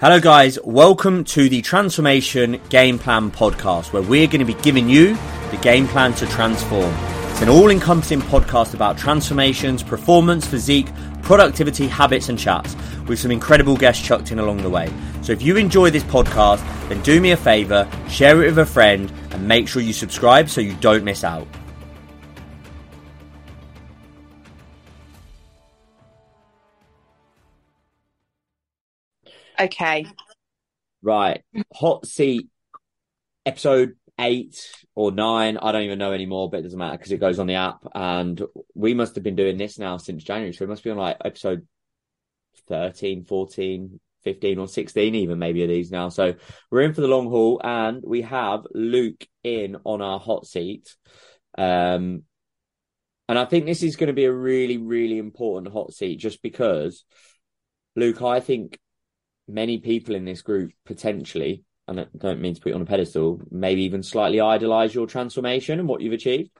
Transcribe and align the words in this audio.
Hello, 0.00 0.18
guys. 0.18 0.58
Welcome 0.64 1.24
to 1.24 1.50
the 1.50 1.60
Transformation 1.60 2.58
Game 2.70 2.98
Plan 2.98 3.30
podcast, 3.30 3.92
where 3.92 4.00
we're 4.00 4.26
going 4.28 4.38
to 4.38 4.46
be 4.46 4.54
giving 4.62 4.88
you 4.88 5.14
the 5.50 5.58
game 5.60 5.86
plan 5.86 6.14
to 6.14 6.26
transform. 6.28 6.90
It's 7.32 7.42
an 7.42 7.50
all 7.50 7.68
encompassing 7.68 8.22
podcast 8.22 8.72
about 8.72 8.96
transformations, 8.96 9.82
performance, 9.82 10.46
physique, 10.46 10.88
productivity, 11.20 11.86
habits, 11.86 12.30
and 12.30 12.38
chats, 12.38 12.74
with 13.08 13.18
some 13.18 13.30
incredible 13.30 13.76
guests 13.76 14.02
chucked 14.02 14.32
in 14.32 14.38
along 14.38 14.62
the 14.62 14.70
way. 14.70 14.90
So 15.20 15.32
if 15.32 15.42
you 15.42 15.58
enjoy 15.58 15.90
this 15.90 16.04
podcast, 16.04 16.66
then 16.88 17.02
do 17.02 17.20
me 17.20 17.32
a 17.32 17.36
favor, 17.36 17.86
share 18.08 18.42
it 18.42 18.46
with 18.46 18.58
a 18.60 18.64
friend, 18.64 19.12
and 19.32 19.46
make 19.46 19.68
sure 19.68 19.82
you 19.82 19.92
subscribe 19.92 20.48
so 20.48 20.62
you 20.62 20.72
don't 20.76 21.04
miss 21.04 21.24
out. 21.24 21.46
Okay. 29.60 30.06
Right. 31.02 31.42
Hot 31.74 32.06
seat 32.06 32.48
episode 33.44 33.96
eight 34.18 34.70
or 34.94 35.12
nine. 35.12 35.58
I 35.58 35.72
don't 35.72 35.82
even 35.82 35.98
know 35.98 36.12
anymore, 36.12 36.48
but 36.50 36.60
it 36.60 36.62
doesn't 36.62 36.78
matter 36.78 36.96
because 36.96 37.12
it 37.12 37.20
goes 37.20 37.38
on 37.38 37.46
the 37.46 37.54
app. 37.54 37.86
And 37.94 38.42
we 38.74 38.94
must 38.94 39.14
have 39.16 39.24
been 39.24 39.36
doing 39.36 39.58
this 39.58 39.78
now 39.78 39.98
since 39.98 40.24
January. 40.24 40.52
So 40.52 40.64
it 40.64 40.68
must 40.68 40.82
be 40.82 40.90
on 40.90 40.96
like 40.96 41.18
episode 41.24 41.66
13, 42.68 43.24
14, 43.24 44.00
15 44.22 44.58
or 44.58 44.68
16 44.68 45.14
even 45.14 45.38
maybe 45.38 45.62
of 45.62 45.68
these 45.68 45.90
now. 45.90 46.08
So 46.08 46.34
we're 46.70 46.82
in 46.82 46.94
for 46.94 47.02
the 47.02 47.08
long 47.08 47.28
haul 47.28 47.60
and 47.62 48.02
we 48.04 48.22
have 48.22 48.66
Luke 48.72 49.26
in 49.42 49.76
on 49.84 50.00
our 50.00 50.20
hot 50.20 50.46
seat. 50.46 50.94
Um, 51.56 52.22
and 53.28 53.38
I 53.38 53.44
think 53.44 53.66
this 53.66 53.82
is 53.82 53.96
going 53.96 54.08
to 54.08 54.14
be 54.14 54.24
a 54.24 54.32
really, 54.32 54.78
really 54.78 55.18
important 55.18 55.72
hot 55.72 55.92
seat 55.92 56.16
just 56.16 56.42
because 56.42 57.04
Luke, 57.96 58.22
I 58.22 58.40
think 58.40 58.78
many 59.50 59.78
people 59.78 60.14
in 60.14 60.24
this 60.24 60.42
group 60.42 60.72
potentially, 60.84 61.64
and 61.88 62.00
I 62.00 62.06
don't 62.16 62.40
mean 62.40 62.54
to 62.54 62.60
put 62.60 62.70
you 62.70 62.74
on 62.74 62.82
a 62.82 62.86
pedestal, 62.86 63.40
maybe 63.50 63.84
even 63.84 64.02
slightly 64.02 64.40
idolize 64.40 64.94
your 64.94 65.06
transformation 65.06 65.78
and 65.78 65.88
what 65.88 66.00
you've 66.00 66.12
achieved 66.12 66.50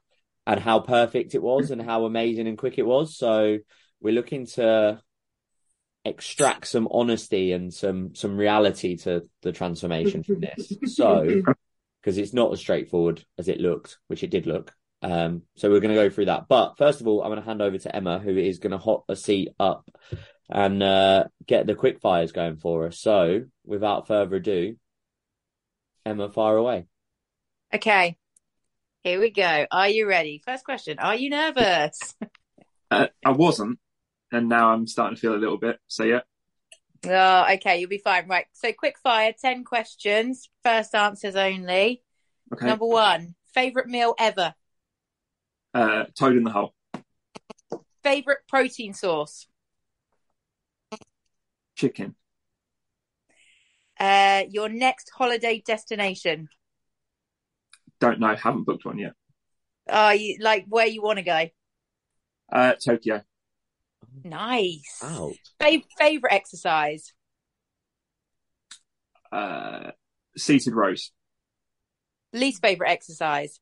and 0.47 0.59
how 0.61 0.81
perfect 0.81 1.35
it 1.35 1.43
was 1.43 1.71
and 1.71 1.81
how 1.81 2.05
amazing 2.05 2.49
and 2.49 2.59
quick 2.59 2.79
it 2.79 2.87
was. 2.87 3.17
So 3.17 3.59
we're 4.01 4.15
looking 4.15 4.47
to 4.47 5.01
extract 6.05 6.67
some 6.67 6.89
honesty 6.91 7.53
and 7.53 7.73
some 7.73 8.15
some 8.15 8.37
reality 8.37 8.97
to 8.97 9.29
the 9.43 9.53
transformation 9.53 10.23
from 10.23 10.41
this. 10.41 10.73
So 10.87 11.43
because 12.03 12.19
it's 12.19 12.33
not 12.33 12.53
as 12.53 12.61
straightforward 12.61 13.25
as 13.39 13.49
it 13.49 13.61
looked, 13.61 13.99
which 14.09 14.23
it 14.23 14.31
did 14.31 14.47
look. 14.47 14.73
Um, 15.03 15.43
so 15.57 15.71
we're 15.71 15.81
going 15.81 15.95
to 15.95 16.03
go 16.03 16.11
through 16.11 16.27
that. 16.27 16.47
But 16.49 16.77
first 16.77 17.01
of 17.01 17.07
all, 17.07 17.23
I'm 17.23 17.31
going 17.31 17.41
to 17.41 17.47
hand 17.47 17.63
over 17.63 17.79
to 17.79 17.95
Emma, 17.95 18.19
who 18.19 18.37
is 18.37 18.59
going 18.59 18.73
to 18.73 18.79
hot 18.79 19.05
a 19.09 19.17
seat 19.17 19.51
up 19.59 19.89
and 20.51 20.83
uh, 20.83 21.25
get 21.47 21.67
the 21.67 21.75
quick 21.75 22.01
fires 22.01 22.33
going 22.33 22.57
for 22.57 22.87
us. 22.87 22.99
So, 22.99 23.45
without 23.65 24.07
further 24.07 24.37
ado, 24.37 24.77
Emma, 26.05 26.29
fire 26.31 26.57
away. 26.57 26.87
Okay. 27.73 28.17
Here 29.05 29.21
we 29.21 29.31
go. 29.31 29.67
Are 29.71 29.89
you 29.89 30.07
ready? 30.09 30.43
First 30.45 30.65
question. 30.65 30.99
Are 30.99 31.15
you 31.15 31.31
nervous? 31.31 32.15
Uh, 32.93 33.07
I 33.25 33.31
wasn't, 33.31 33.79
and 34.33 34.49
now 34.49 34.71
I'm 34.73 34.85
starting 34.89 35.15
to 35.15 35.21
feel 35.21 35.33
a 35.33 35.39
little 35.39 35.59
bit. 35.59 35.79
So 35.87 36.03
yeah, 36.03 36.23
Oh, 37.07 37.47
okay. 37.55 37.79
You'll 37.79 37.89
be 37.89 37.99
fine. 37.99 38.27
Right. 38.27 38.47
So, 38.53 38.73
quick 38.73 38.99
fire 38.99 39.33
10 39.41 39.63
questions. 39.63 40.49
First 40.65 40.93
answers 40.97 41.37
only. 41.37 42.03
okay. 42.53 42.67
Number 42.67 42.87
one. 42.87 43.37
Favorite 43.55 43.87
meal 43.87 44.17
ever? 44.19 44.55
Uh, 45.73 46.07
toad 46.19 46.37
in 46.37 46.43
the 46.43 46.51
hole. 46.51 46.75
Favorite 48.03 48.39
protein 48.49 48.93
source? 48.93 49.47
Chicken. 51.81 52.15
Uh, 53.99 54.43
your 54.51 54.69
next 54.69 55.11
holiday 55.17 55.63
destination? 55.67 56.51
Don't 58.01 58.21
know. 58.21 58.35
Haven't 58.35 58.65
booked 58.65 58.85
one 58.85 58.99
yet. 58.99 59.15
Are 59.89 60.15
you 60.15 60.37
like 60.41 60.67
where 60.69 60.87
you 60.87 61.01
want 61.01 61.21
to 61.21 61.25
go? 61.25 61.47
Uh, 62.53 62.75
Tokyo. 62.75 63.23
Nice. 64.23 65.01
Out. 65.03 65.33
Fav- 65.59 65.87
favorite 65.99 66.35
exercise? 66.35 67.15
Uh, 69.33 69.93
seated 70.37 70.75
rows. 70.75 71.13
Least 72.35 72.61
favorite 72.61 72.91
exercise? 72.91 73.59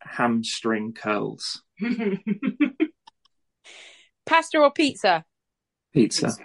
Hamstring 0.00 0.92
curls. 0.92 1.62
Pasta 4.26 4.58
or 4.58 4.70
pizza? 4.70 5.24
Pizza. 5.94 6.36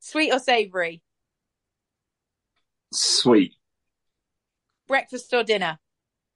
Sweet 0.00 0.32
or 0.32 0.38
savory? 0.38 1.02
Sweet. 2.92 3.54
Breakfast 4.88 5.32
or 5.32 5.44
dinner? 5.44 5.78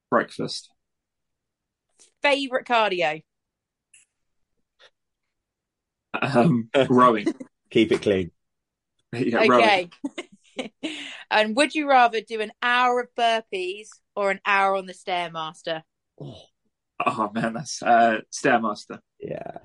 Breakfast. 0.09 0.69
Favorite 2.21 2.65
cardio? 2.65 3.23
Um, 6.21 6.69
rowing. 6.89 7.27
Keep 7.71 7.91
it 7.91 8.01
clean. 8.01 8.31
yeah. 9.13 9.39
Okay. 9.39 9.89
and 11.31 11.55
would 11.55 11.75
you 11.75 11.89
rather 11.89 12.21
do 12.21 12.39
an 12.39 12.51
hour 12.61 13.01
of 13.01 13.09
burpees 13.17 13.89
or 14.15 14.31
an 14.31 14.39
hour 14.45 14.75
on 14.75 14.85
the 14.85 14.93
stairmaster? 14.93 15.81
Oh, 16.21 16.41
Oh 17.05 17.29
man, 17.33 17.53
that's 17.53 17.83
uh, 17.83 18.21
stairmaster. 18.31 18.99
yeah. 19.19 19.57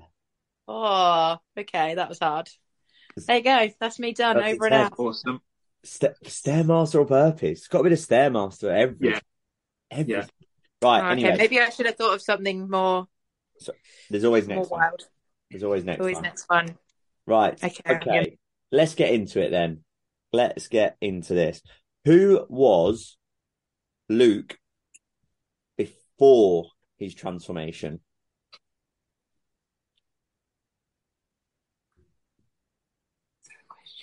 Oh, 0.73 1.37
okay, 1.57 1.95
that 1.95 2.07
was 2.09 2.19
hard. 2.19 2.49
There 3.17 3.37
you 3.37 3.43
go. 3.43 3.69
That's 3.79 3.99
me 3.99 4.13
done. 4.13 4.37
That's 4.37 4.53
Over 4.53 4.65
and 4.67 4.75
intense. 4.75 4.93
out. 4.93 4.99
Awesome. 4.99 5.41
Sta- 5.83 6.13
Stairmaster 6.23 6.99
or 6.99 7.05
burpees? 7.05 7.43
It's 7.43 7.67
got 7.67 7.79
to 7.79 7.83
be 7.85 7.89
the 7.89 7.95
Stairmaster. 7.95 8.69
Every, 8.73 9.09
Yeah. 9.09 9.19
every. 9.89 10.13
Yeah. 10.13 10.25
Right. 10.81 10.99
Okay, 11.11 11.11
anyway, 11.11 11.37
maybe 11.37 11.59
I 11.59 11.69
should 11.69 11.85
have 11.87 11.95
thought 11.95 12.13
of 12.15 12.21
something 12.21 12.69
more 12.69 13.07
there's 14.09 14.23
always 14.23 14.47
more 14.47 14.57
next 14.57 14.69
one. 14.71 14.79
wild. 14.79 15.01
There's 15.51 15.63
always 15.63 15.83
next 15.83 15.99
Always 15.99 16.15
one. 16.15 16.23
next 16.23 16.49
one. 16.49 16.77
Right. 17.27 17.63
Okay. 17.63 17.81
Okay. 17.95 18.37
Let's 18.71 18.95
get 18.95 19.13
into 19.13 19.41
it 19.41 19.49
then. 19.51 19.83
Let's 20.33 20.67
get 20.69 20.95
into 21.01 21.33
this. 21.33 21.61
Who 22.05 22.45
was 22.49 23.17
Luke 24.09 24.57
before 25.77 26.67
his 26.97 27.13
transformation? 27.13 27.99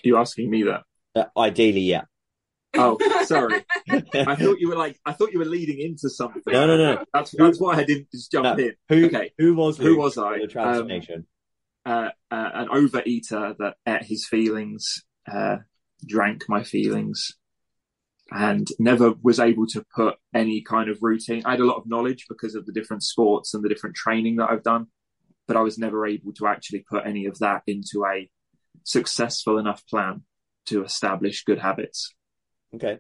You 0.03 0.17
asking 0.17 0.51
me 0.51 0.65
that? 0.65 0.83
Uh, 1.15 1.25
ideally, 1.39 1.81
yeah. 1.81 2.03
Oh, 2.77 2.99
sorry. 3.25 3.65
I 3.91 4.37
thought 4.37 4.59
you 4.61 4.69
were 4.69 4.77
like. 4.77 4.99
I 5.05 5.13
thought 5.13 5.33
you 5.33 5.39
were 5.39 5.45
leading 5.45 5.81
into 5.81 6.09
something. 6.11 6.43
No, 6.47 6.67
no, 6.67 6.77
no. 6.77 7.05
That's 7.15 7.33
that's 7.33 7.61
why 7.61 7.77
I 7.77 7.85
didn't 7.85 8.11
just 8.13 8.31
jump 8.31 8.45
No. 8.59 8.65
in. 8.65 8.75
Who 8.89 9.07
Okay. 9.07 9.33
who 9.39 9.55
was 9.55 9.79
Who 9.79 9.97
was 9.97 10.19
I? 10.19 10.39
The 10.39 10.43
Um, 10.43 10.49
transformation. 10.49 11.27
uh, 11.87 12.11
uh, 12.31 12.51
an 12.55 12.69
overeater 12.69 13.57
that 13.59 13.77
ate 13.87 14.03
his 14.03 14.27
feelings, 14.29 15.03
uh, 15.31 15.57
drank 16.07 16.45
my 16.49 16.63
feelings, 16.63 17.33
and 18.31 18.69
never 18.79 19.15
was 19.23 19.41
able 19.41 19.67
to 19.69 19.85
put 19.97 20.17
any 20.35 20.61
kind 20.63 20.91
of 20.91 20.99
routine. 21.01 21.43
I 21.47 21.53
had 21.53 21.61
a 21.61 21.67
lot 21.67 21.79
of 21.79 21.87
knowledge 21.87 22.27
because 22.29 22.55
of 22.55 22.67
the 22.67 22.73
different 22.73 23.03
sports 23.03 23.55
and 23.55 23.65
the 23.65 23.69
different 23.71 23.97
training 23.97 24.37
that 24.37 24.51
I've 24.51 24.63
done, 24.63 24.89
but 25.47 25.57
I 25.57 25.63
was 25.63 25.79
never 25.79 26.07
able 26.07 26.33
to 26.35 26.47
actually 26.47 26.85
put 26.89 27.07
any 27.07 27.25
of 27.25 27.39
that 27.39 27.63
into 27.67 28.05
a 28.05 28.31
successful 28.85 29.59
enough 29.59 29.87
plan 29.87 30.23
to 30.67 30.85
establish 30.85 31.45
good 31.45 31.59
habits. 31.59 32.15
okay. 32.75 32.99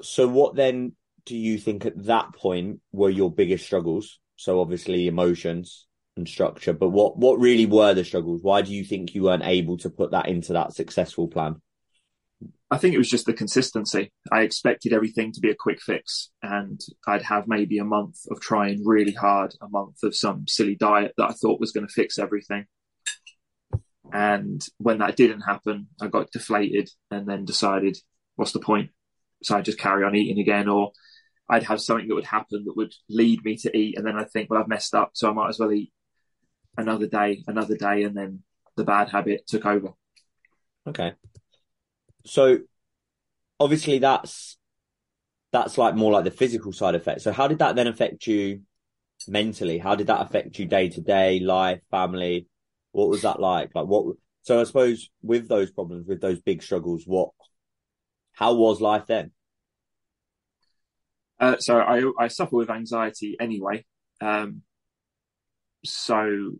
So, 0.00 0.28
what 0.28 0.54
then 0.54 0.92
do 1.26 1.36
you 1.36 1.58
think 1.58 1.84
at 1.84 2.04
that 2.04 2.32
point 2.34 2.80
were 2.92 3.10
your 3.10 3.32
biggest 3.32 3.64
struggles? 3.64 4.20
So, 4.36 4.60
obviously, 4.60 5.08
emotions 5.08 5.86
and 6.16 6.28
structure, 6.28 6.72
but 6.72 6.90
what 6.90 7.18
what 7.18 7.40
really 7.40 7.66
were 7.66 7.94
the 7.94 8.04
struggles? 8.04 8.42
Why 8.42 8.62
do 8.62 8.72
you 8.72 8.84
think 8.84 9.14
you 9.14 9.24
weren't 9.24 9.44
able 9.44 9.78
to 9.78 9.90
put 9.90 10.12
that 10.12 10.28
into 10.28 10.52
that 10.52 10.74
successful 10.74 11.28
plan? 11.28 11.60
I 12.70 12.76
think 12.76 12.94
it 12.94 12.98
was 12.98 13.08
just 13.08 13.26
the 13.26 13.32
consistency. 13.32 14.12
I 14.30 14.42
expected 14.42 14.92
everything 14.92 15.32
to 15.32 15.40
be 15.40 15.50
a 15.50 15.56
quick 15.56 15.80
fix, 15.80 16.30
and 16.42 16.78
I'd 17.06 17.22
have 17.22 17.48
maybe 17.48 17.78
a 17.78 17.84
month 17.84 18.18
of 18.30 18.40
trying 18.40 18.84
really 18.84 19.12
hard, 19.12 19.54
a 19.62 19.68
month 19.68 20.02
of 20.02 20.14
some 20.14 20.46
silly 20.46 20.76
diet 20.76 21.14
that 21.16 21.30
I 21.30 21.32
thought 21.32 21.60
was 21.60 21.72
going 21.72 21.86
to 21.86 21.92
fix 21.92 22.18
everything. 22.18 22.66
And 24.12 24.64
when 24.78 24.98
that 24.98 25.16
didn't 25.16 25.42
happen, 25.42 25.88
I 26.00 26.08
got 26.08 26.30
deflated 26.30 26.90
and 27.10 27.26
then 27.26 27.44
decided, 27.44 27.98
what's 28.36 28.52
the 28.52 28.60
point? 28.60 28.90
So 29.42 29.56
I'd 29.56 29.64
just 29.64 29.78
carry 29.78 30.04
on 30.04 30.16
eating 30.16 30.40
again, 30.40 30.68
or 30.68 30.92
I'd 31.48 31.64
have 31.64 31.80
something 31.80 32.08
that 32.08 32.14
would 32.14 32.24
happen 32.24 32.64
that 32.64 32.76
would 32.76 32.94
lead 33.08 33.44
me 33.44 33.56
to 33.58 33.76
eat. 33.76 33.96
And 33.96 34.06
then 34.06 34.16
I'd 34.16 34.30
think, 34.30 34.50
well, 34.50 34.60
I've 34.60 34.68
messed 34.68 34.94
up, 34.94 35.10
so 35.14 35.30
I 35.30 35.32
might 35.32 35.48
as 35.48 35.58
well 35.58 35.72
eat 35.72 35.92
another 36.76 37.06
day, 37.06 37.42
another 37.46 37.76
day. 37.76 38.02
And 38.02 38.16
then 38.16 38.42
the 38.76 38.84
bad 38.84 39.10
habit 39.10 39.46
took 39.46 39.66
over. 39.66 39.90
Okay. 40.86 41.12
So 42.24 42.58
obviously 43.60 43.98
that's 43.98 44.56
that's 45.52 45.78
like 45.78 45.94
more 45.94 46.12
like 46.12 46.24
the 46.24 46.30
physical 46.30 46.72
side 46.72 46.94
effect. 46.94 47.22
So 47.22 47.32
how 47.32 47.48
did 47.48 47.58
that 47.60 47.74
then 47.74 47.86
affect 47.86 48.26
you 48.26 48.62
mentally? 49.26 49.78
How 49.78 49.94
did 49.94 50.08
that 50.08 50.20
affect 50.20 50.58
you 50.58 50.66
day 50.66 50.88
to 50.90 51.00
day 51.00 51.40
life, 51.40 51.80
family? 51.90 52.46
What 52.92 53.08
was 53.08 53.22
that 53.22 53.40
like? 53.40 53.70
Like 53.74 53.86
what 53.86 54.16
So 54.42 54.60
I 54.60 54.64
suppose 54.64 55.10
with 55.22 55.48
those 55.48 55.70
problems, 55.70 56.06
with 56.06 56.20
those 56.20 56.40
big 56.40 56.62
struggles, 56.62 57.04
what, 57.06 57.30
how 58.32 58.54
was 58.54 58.80
life 58.80 59.06
then? 59.06 59.32
Uh, 61.40 61.56
so 61.58 61.78
I 61.78 62.02
I 62.18 62.28
suffer 62.28 62.56
with 62.56 62.70
anxiety 62.70 63.36
anyway. 63.40 63.84
Um, 64.20 64.62
so 65.84 66.52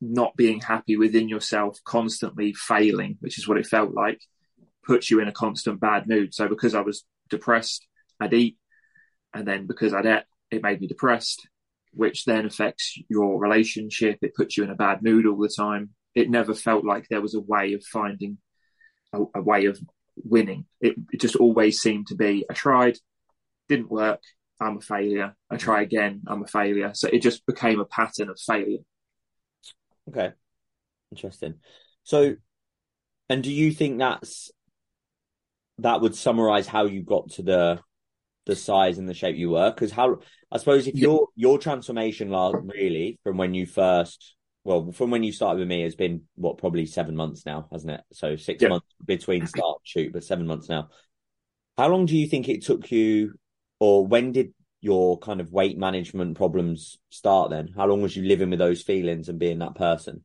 not 0.00 0.36
being 0.36 0.60
happy 0.60 0.96
within 0.96 1.28
yourself, 1.28 1.78
constantly 1.84 2.52
failing, 2.54 3.16
which 3.20 3.38
is 3.38 3.48
what 3.48 3.58
it 3.58 3.66
felt 3.66 3.94
like, 3.94 4.20
puts 4.84 5.10
you 5.10 5.20
in 5.20 5.28
a 5.28 5.32
constant 5.32 5.80
bad 5.80 6.06
mood. 6.06 6.34
So 6.34 6.48
because 6.48 6.74
I 6.74 6.80
was 6.80 7.04
depressed, 7.30 7.86
I'd 8.20 8.34
eat, 8.34 8.56
and 9.32 9.46
then 9.46 9.66
because 9.66 9.94
I'd 9.94 10.06
eat, 10.06 10.24
it 10.50 10.62
made 10.62 10.80
me 10.80 10.86
depressed, 10.86 11.46
which 11.94 12.24
then 12.24 12.46
affects 12.46 12.98
your 13.08 13.38
relationship. 13.40 14.18
It 14.22 14.34
puts 14.34 14.56
you 14.56 14.64
in 14.64 14.70
a 14.70 14.74
bad 14.74 15.02
mood 15.02 15.26
all 15.26 15.38
the 15.38 15.48
time. 15.48 15.90
It 16.14 16.30
never 16.30 16.54
felt 16.54 16.84
like 16.84 17.08
there 17.08 17.20
was 17.20 17.34
a 17.34 17.40
way 17.40 17.74
of 17.74 17.84
finding 17.84 18.38
a, 19.12 19.22
a 19.34 19.42
way 19.42 19.66
of 19.66 19.78
winning. 20.16 20.66
It, 20.80 20.96
it 21.12 21.20
just 21.20 21.36
always 21.36 21.80
seemed 21.80 22.08
to 22.08 22.14
be 22.14 22.44
I 22.50 22.54
tried, 22.54 22.98
didn't 23.68 23.90
work, 23.90 24.20
I'm 24.60 24.78
a 24.78 24.80
failure. 24.80 25.34
I 25.50 25.56
try 25.56 25.82
again, 25.82 26.22
I'm 26.26 26.42
a 26.42 26.46
failure. 26.46 26.92
So 26.94 27.08
it 27.12 27.22
just 27.22 27.44
became 27.46 27.80
a 27.80 27.84
pattern 27.84 28.30
of 28.30 28.38
failure. 28.38 28.78
Okay. 30.08 30.32
Interesting. 31.10 31.54
So, 32.02 32.36
and 33.28 33.42
do 33.42 33.52
you 33.52 33.72
think 33.72 33.98
that's 33.98 34.50
that 35.78 36.00
would 36.00 36.14
summarize 36.14 36.66
how 36.66 36.84
you 36.84 37.02
got 37.02 37.30
to 37.30 37.42
the 37.42 37.80
the 38.46 38.56
size 38.56 38.98
and 38.98 39.08
the 39.08 39.14
shape 39.14 39.36
you 39.36 39.50
were? 39.50 39.70
Because 39.70 39.92
how 39.92 40.18
I 40.50 40.58
suppose 40.58 40.86
if 40.86 40.94
Yeah. 40.94 41.02
your 41.02 41.28
your 41.34 41.58
transformation 41.58 42.30
last 42.30 42.56
really 42.62 43.18
from 43.22 43.36
when 43.36 43.54
you 43.54 43.66
first 43.66 44.34
well 44.64 44.92
from 44.92 45.10
when 45.10 45.22
you 45.22 45.32
started 45.32 45.58
with 45.58 45.68
me 45.68 45.82
has 45.82 45.94
been 45.94 46.22
what 46.36 46.58
probably 46.58 46.86
seven 46.86 47.16
months 47.16 47.44
now, 47.46 47.68
hasn't 47.72 47.92
it? 47.92 48.02
So 48.12 48.36
six 48.36 48.62
Yeah. 48.62 48.68
months 48.68 48.86
between 49.04 49.46
start 49.46 49.80
shoot, 49.82 50.12
but 50.12 50.24
seven 50.24 50.46
months 50.46 50.68
now. 50.68 50.88
How 51.76 51.88
long 51.88 52.06
do 52.06 52.16
you 52.16 52.28
think 52.28 52.48
it 52.48 52.62
took 52.62 52.90
you, 52.92 53.34
or 53.80 54.06
when 54.06 54.32
did 54.32 54.54
your 54.80 55.18
kind 55.18 55.40
of 55.40 55.50
weight 55.50 55.78
management 55.78 56.36
problems 56.36 56.98
start? 57.10 57.50
Then 57.50 57.68
how 57.74 57.86
long 57.86 58.02
was 58.02 58.14
you 58.14 58.22
living 58.22 58.50
with 58.50 58.58
those 58.58 58.82
feelings 58.82 59.28
and 59.28 59.38
being 59.38 59.58
that 59.58 59.74
person? 59.74 60.24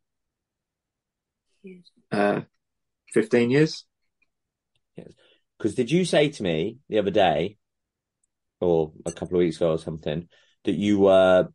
Uh, 2.11 2.41
15 3.13 3.49
years. 3.49 3.85
Because 5.57 5.75
did 5.75 5.91
you 5.91 6.05
say 6.05 6.29
to 6.29 6.43
me 6.43 6.77
the 6.87 6.99
other 6.99 7.11
day, 7.11 7.57
or 8.61 8.91
a 9.05 9.11
couple 9.11 9.37
of 9.37 9.39
weeks 9.39 9.57
ago 9.57 9.71
or 9.71 9.77
something, 9.77 10.27
that 10.65 10.75
you 10.75 10.99
were 10.99 11.47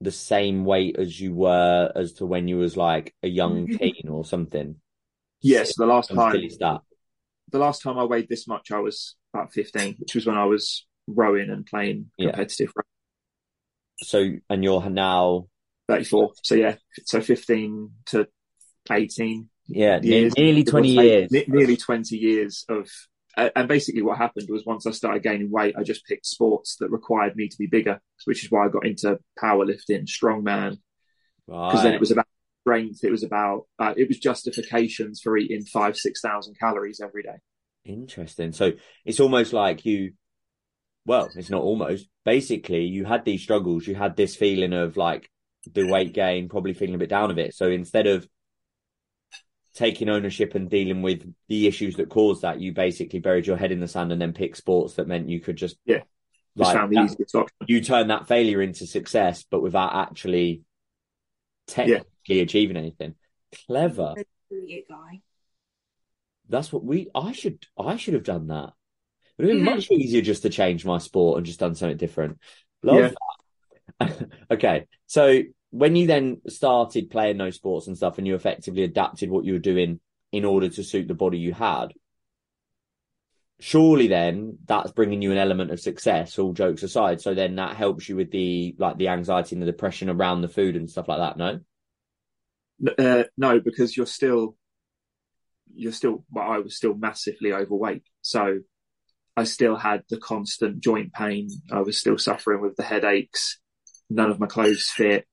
the 0.00 0.10
same 0.10 0.64
weight 0.64 0.96
as 0.98 1.20
you 1.20 1.34
were 1.34 1.92
as 1.94 2.14
to 2.14 2.26
when 2.26 2.48
you 2.48 2.56
was 2.58 2.76
like 2.76 3.14
a 3.22 3.28
young 3.28 3.66
mm-hmm. 3.66 3.76
teen 3.76 4.08
or 4.08 4.24
something? 4.24 4.76
Yes, 5.42 5.74
the 5.76 5.86
last 5.86 6.10
time 6.10 6.32
the 7.50 7.58
last 7.58 7.82
time 7.82 7.98
I 7.98 8.04
weighed 8.04 8.28
this 8.28 8.46
much, 8.46 8.70
I 8.70 8.78
was 8.78 9.16
about 9.34 9.52
15, 9.52 9.96
which 9.98 10.14
was 10.14 10.26
when 10.26 10.36
I 10.36 10.44
was 10.44 10.86
rowing 11.06 11.50
and 11.50 11.66
playing 11.66 12.10
Yeah. 12.16 12.30
competitive 12.30 12.72
rowing. 12.76 12.84
So, 14.02 14.40
and 14.48 14.64
you're 14.64 14.88
now, 14.88 15.48
34. 15.88 16.32
So 16.42 16.54
yeah, 16.54 16.76
so 17.04 17.20
15 17.20 17.90
to 18.06 18.28
18 18.90 19.48
yeah, 19.66 20.00
years. 20.00 20.34
nearly 20.36 20.64
20 20.64 20.96
take. 20.96 21.04
years. 21.04 21.30
Ne- 21.30 21.44
nearly 21.48 21.76
20 21.76 22.16
years 22.16 22.64
of, 22.68 22.88
and 23.54 23.68
basically 23.68 24.02
what 24.02 24.18
happened 24.18 24.48
was 24.50 24.64
once 24.66 24.86
I 24.86 24.90
started 24.90 25.22
gaining 25.22 25.50
weight, 25.50 25.74
I 25.76 25.82
just 25.82 26.04
picked 26.04 26.26
sports 26.26 26.76
that 26.80 26.90
required 26.90 27.36
me 27.36 27.48
to 27.48 27.58
be 27.58 27.66
bigger, 27.66 28.00
which 28.24 28.44
is 28.44 28.50
why 28.50 28.66
I 28.66 28.68
got 28.68 28.86
into 28.86 29.18
powerlifting, 29.42 30.06
strongman, 30.06 30.78
because 31.46 31.82
then 31.82 31.94
it 31.94 32.00
was 32.00 32.10
about 32.10 32.26
strength. 32.62 33.02
It 33.02 33.10
was 33.10 33.22
about, 33.22 33.66
uh, 33.78 33.94
it 33.96 34.08
was 34.08 34.18
justifications 34.18 35.20
for 35.20 35.36
eating 35.36 35.64
five, 35.64 35.96
6,000 35.96 36.56
calories 36.58 37.00
every 37.00 37.22
day. 37.22 37.36
Interesting. 37.84 38.52
So 38.52 38.72
it's 39.04 39.20
almost 39.20 39.52
like 39.52 39.84
you, 39.84 40.12
well, 41.06 41.28
it's 41.34 41.50
not 41.50 41.62
almost. 41.62 42.08
Basically, 42.24 42.84
you 42.84 43.04
had 43.04 43.24
these 43.24 43.42
struggles. 43.42 43.86
You 43.86 43.94
had 43.94 44.16
this 44.16 44.36
feeling 44.36 44.72
of 44.72 44.96
like 44.96 45.30
the 45.72 45.90
weight 45.90 46.12
gain, 46.12 46.48
probably 46.48 46.74
feeling 46.74 46.94
a 46.94 46.98
bit 46.98 47.08
down 47.08 47.30
of 47.30 47.38
it. 47.38 47.54
So 47.54 47.70
instead 47.70 48.06
of 48.06 48.28
taking 49.74 50.08
ownership 50.08 50.54
and 50.54 50.68
dealing 50.68 51.02
with 51.02 51.32
the 51.48 51.66
issues 51.66 51.96
that 51.96 52.08
caused 52.08 52.42
that, 52.42 52.60
you 52.60 52.72
basically 52.72 53.20
buried 53.20 53.46
your 53.46 53.56
head 53.56 53.72
in 53.72 53.80
the 53.80 53.88
sand 53.88 54.12
and 54.12 54.20
then 54.20 54.32
picked 54.32 54.56
sports 54.56 54.94
that 54.94 55.08
meant 55.08 55.28
you 55.28 55.40
could 55.40 55.56
just, 55.56 55.76
Yeah. 55.84 56.02
Just 56.56 56.68
like, 56.68 56.76
found 56.76 56.92
the 56.92 56.96
that- 56.96 57.04
easiest 57.12 57.34
option. 57.34 57.56
you 57.66 57.80
turn 57.80 58.08
that 58.08 58.26
failure 58.26 58.60
into 58.60 58.86
success, 58.86 59.44
but 59.48 59.62
without 59.62 59.94
actually 59.94 60.62
technically 61.68 62.40
achieving 62.40 62.76
anything. 62.76 63.14
Clever. 63.66 64.14
Brilliant 64.48 64.88
guy. 64.88 65.20
That's 66.48 66.72
what 66.72 66.84
we. 66.84 67.08
I 67.14 67.32
should. 67.32 67.64
I 67.78 67.96
should 67.96 68.14
have 68.14 68.24
done 68.24 68.48
that. 68.48 68.72
It 69.38 69.42
would 69.42 69.48
have 69.48 69.56
been 69.56 69.64
mm-hmm. 69.64 69.76
much 69.76 69.90
easier 69.90 70.20
just 70.22 70.42
to 70.42 70.50
change 70.50 70.84
my 70.84 70.98
sport 70.98 71.38
and 71.38 71.46
just 71.46 71.60
done 71.60 71.74
something 71.74 71.96
different. 71.96 72.38
Love 72.82 73.14
that. 74.00 74.28
okay, 74.50 74.86
so 75.06 75.42
when 75.70 75.96
you 75.96 76.06
then 76.06 76.40
started 76.48 77.10
playing 77.10 77.38
those 77.38 77.56
sports 77.56 77.86
and 77.86 77.96
stuff, 77.96 78.18
and 78.18 78.26
you 78.26 78.34
effectively 78.34 78.82
adapted 78.82 79.30
what 79.30 79.44
you 79.44 79.54
were 79.54 79.58
doing 79.58 80.00
in 80.32 80.44
order 80.44 80.68
to 80.68 80.84
suit 80.84 81.08
the 81.08 81.14
body 81.14 81.38
you 81.38 81.52
had, 81.52 81.92
surely 83.58 84.06
then 84.06 84.58
that's 84.66 84.92
bringing 84.92 85.22
you 85.22 85.32
an 85.32 85.38
element 85.38 85.70
of 85.70 85.80
success. 85.80 86.38
All 86.38 86.52
jokes 86.52 86.82
aside, 86.82 87.20
so 87.20 87.34
then 87.34 87.56
that 87.56 87.76
helps 87.76 88.08
you 88.08 88.16
with 88.16 88.30
the 88.30 88.74
like 88.78 88.98
the 88.98 89.08
anxiety 89.08 89.54
and 89.54 89.62
the 89.62 89.66
depression 89.66 90.08
around 90.08 90.42
the 90.42 90.48
food 90.48 90.76
and 90.76 90.90
stuff 90.90 91.08
like 91.08 91.18
that. 91.18 91.36
No. 91.36 91.60
Uh, 92.98 93.24
no, 93.36 93.60
because 93.60 93.94
you're 93.94 94.06
still, 94.06 94.56
you're 95.74 95.92
still, 95.92 96.24
well, 96.30 96.50
I 96.50 96.58
was 96.58 96.76
still 96.76 96.94
massively 96.94 97.52
overweight. 97.52 98.04
So 98.22 98.60
I 99.36 99.44
still 99.44 99.76
had 99.76 100.04
the 100.08 100.16
constant 100.16 100.80
joint 100.80 101.12
pain. 101.12 101.50
I 101.70 101.80
was 101.80 101.98
still 101.98 102.16
suffering 102.16 102.62
with 102.62 102.76
the 102.76 102.82
headaches. 102.82 103.60
None 104.08 104.30
of 104.30 104.40
my 104.40 104.46
clothes 104.46 104.88
fit. 104.88 105.26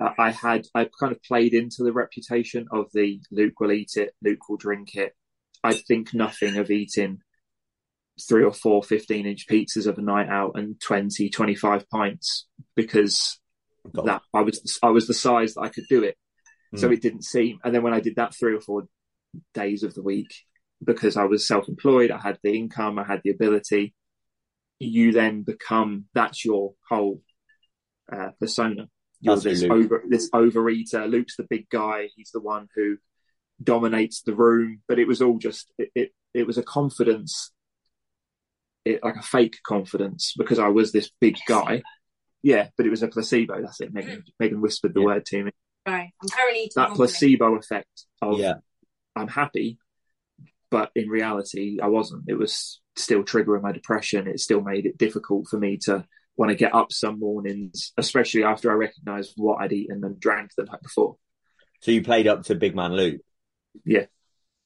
Uh, 0.00 0.10
I 0.18 0.30
had, 0.30 0.66
I 0.74 0.88
kind 0.98 1.12
of 1.12 1.22
played 1.22 1.54
into 1.54 1.82
the 1.82 1.92
reputation 1.92 2.66
of 2.70 2.86
the 2.92 3.20
Luke 3.30 3.60
will 3.60 3.72
eat 3.72 3.92
it, 3.96 4.14
Luke 4.22 4.48
will 4.48 4.56
drink 4.56 4.94
it. 4.94 5.14
I 5.64 5.74
think 5.74 6.14
nothing 6.14 6.56
of 6.56 6.70
eating 6.70 7.18
three 8.28 8.44
or 8.44 8.52
four 8.52 8.82
15 8.82 9.26
inch 9.26 9.46
pizzas 9.46 9.86
of 9.86 9.98
a 9.98 10.02
night 10.02 10.28
out 10.28 10.52
and 10.54 10.80
20, 10.80 11.28
25 11.28 11.88
pints 11.90 12.46
because 12.74 13.38
God. 13.92 14.06
that 14.06 14.22
I 14.32 14.40
was 14.42 14.78
I 14.82 14.88
was 14.90 15.06
the 15.06 15.14
size 15.14 15.54
that 15.54 15.62
I 15.62 15.68
could 15.68 15.84
do 15.88 16.02
it. 16.02 16.16
So 16.74 16.88
Mm. 16.88 16.94
it 16.94 17.02
didn't 17.02 17.24
seem. 17.24 17.58
And 17.64 17.74
then 17.74 17.82
when 17.82 17.94
I 17.94 18.00
did 18.00 18.16
that 18.16 18.34
three 18.34 18.54
or 18.54 18.60
four 18.60 18.88
days 19.54 19.82
of 19.82 19.94
the 19.94 20.02
week, 20.02 20.34
because 20.84 21.16
I 21.16 21.24
was 21.24 21.46
self-employed, 21.46 22.10
I 22.10 22.18
had 22.18 22.38
the 22.42 22.56
income, 22.56 22.98
I 22.98 23.04
had 23.04 23.22
the 23.24 23.30
ability. 23.30 23.94
You 24.78 25.12
then 25.12 25.42
become 25.42 26.06
that's 26.12 26.44
your 26.44 26.74
whole 26.88 27.22
uh, 28.12 28.30
persona. 28.38 28.88
You're 29.20 29.36
this 29.36 29.62
Luke- 29.62 29.72
over 29.72 30.02
this 30.08 30.30
overeater. 30.30 31.10
Luke's 31.10 31.36
the 31.36 31.46
big 31.48 31.68
guy. 31.70 32.08
He's 32.16 32.30
the 32.32 32.40
one 32.40 32.68
who 32.74 32.96
dominates 33.62 34.22
the 34.22 34.34
room. 34.34 34.82
But 34.88 34.98
it 34.98 35.08
was 35.08 35.22
all 35.22 35.38
just 35.38 35.70
it. 35.78 35.90
It, 35.94 36.12
it 36.34 36.46
was 36.46 36.58
a 36.58 36.62
confidence, 36.62 37.50
it, 38.84 39.02
like 39.02 39.16
a 39.16 39.22
fake 39.22 39.56
confidence, 39.66 40.34
because 40.36 40.58
I 40.58 40.68
was 40.68 40.92
this 40.92 41.10
big 41.20 41.36
guy. 41.48 41.82
Yeah, 42.42 42.68
but 42.76 42.86
it 42.86 42.90
was 42.90 43.02
a 43.02 43.08
placebo. 43.08 43.60
That's 43.62 43.80
it. 43.80 43.92
Megan, 43.92 44.18
mm. 44.18 44.24
Megan 44.38 44.60
whispered 44.60 44.94
the 44.94 45.00
Yeah. 45.00 45.06
word 45.06 45.26
to 45.26 45.44
me. 45.44 45.50
Right. 45.86 46.10
I'm 46.22 46.28
currently 46.28 46.58
eating 46.60 46.72
That 46.76 46.88
broccoli. 46.88 46.96
placebo 47.06 47.54
effect 47.56 48.04
of 48.20 48.38
Yeah. 48.38 48.54
I'm 49.16 49.28
happy, 49.28 49.78
but 50.70 50.90
in 50.94 51.08
reality, 51.08 51.78
I 51.82 51.86
wasn't. 51.88 52.24
It 52.28 52.34
was 52.34 52.80
still 52.96 53.22
triggering 53.24 53.62
my 53.62 53.72
depression. 53.72 54.26
It 54.28 54.40
still 54.40 54.60
made 54.60 54.84
it 54.86 54.98
difficult 54.98 55.48
for 55.48 55.58
me 55.58 55.78
to 55.84 56.06
want 56.36 56.50
to 56.50 56.56
get 56.56 56.74
up 56.74 56.92
some 56.92 57.18
mornings, 57.18 57.92
especially 57.96 58.44
after 58.44 58.70
I 58.70 58.74
recognise 58.74 59.32
what 59.36 59.60
I'd 59.60 59.72
eaten 59.72 60.04
and 60.04 60.20
drank 60.20 60.50
the 60.56 60.64
night 60.64 60.82
before. 60.82 61.16
So 61.80 61.90
you 61.90 62.02
played 62.02 62.26
up 62.26 62.44
to 62.44 62.54
Big 62.54 62.74
Man 62.74 62.92
Luke. 62.94 63.20
Yeah. 63.84 64.06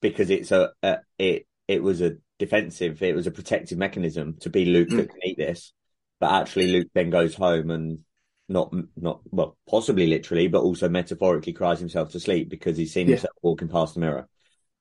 because 0.00 0.30
it's 0.30 0.52
a, 0.52 0.70
a 0.82 0.98
it 1.18 1.46
it 1.68 1.82
was 1.82 2.00
a 2.00 2.16
defensive, 2.38 3.02
it 3.02 3.14
was 3.14 3.26
a 3.26 3.30
protective 3.32 3.76
mechanism 3.78 4.36
to 4.40 4.50
be 4.50 4.64
Luke 4.64 4.88
that 4.90 5.08
Mm. 5.08 5.10
can 5.10 5.26
eat 5.26 5.36
this, 5.38 5.72
but 6.20 6.30
actually 6.32 6.68
Luke 6.68 6.88
then 6.94 7.10
goes 7.10 7.34
home 7.34 7.70
and 7.70 8.00
not 8.48 8.72
not 8.96 9.20
well 9.30 9.56
possibly 9.68 10.06
literally, 10.06 10.48
but 10.48 10.62
also 10.62 10.88
metaphorically 10.88 11.52
cries 11.52 11.78
himself 11.80 12.10
to 12.12 12.20
sleep 12.20 12.48
because 12.48 12.76
he's 12.76 12.92
seen 12.92 13.08
Yeah. 13.08 13.16
himself 13.16 13.34
walking 13.42 13.68
past 13.68 13.94
the 13.94 14.00
mirror. 14.00 14.28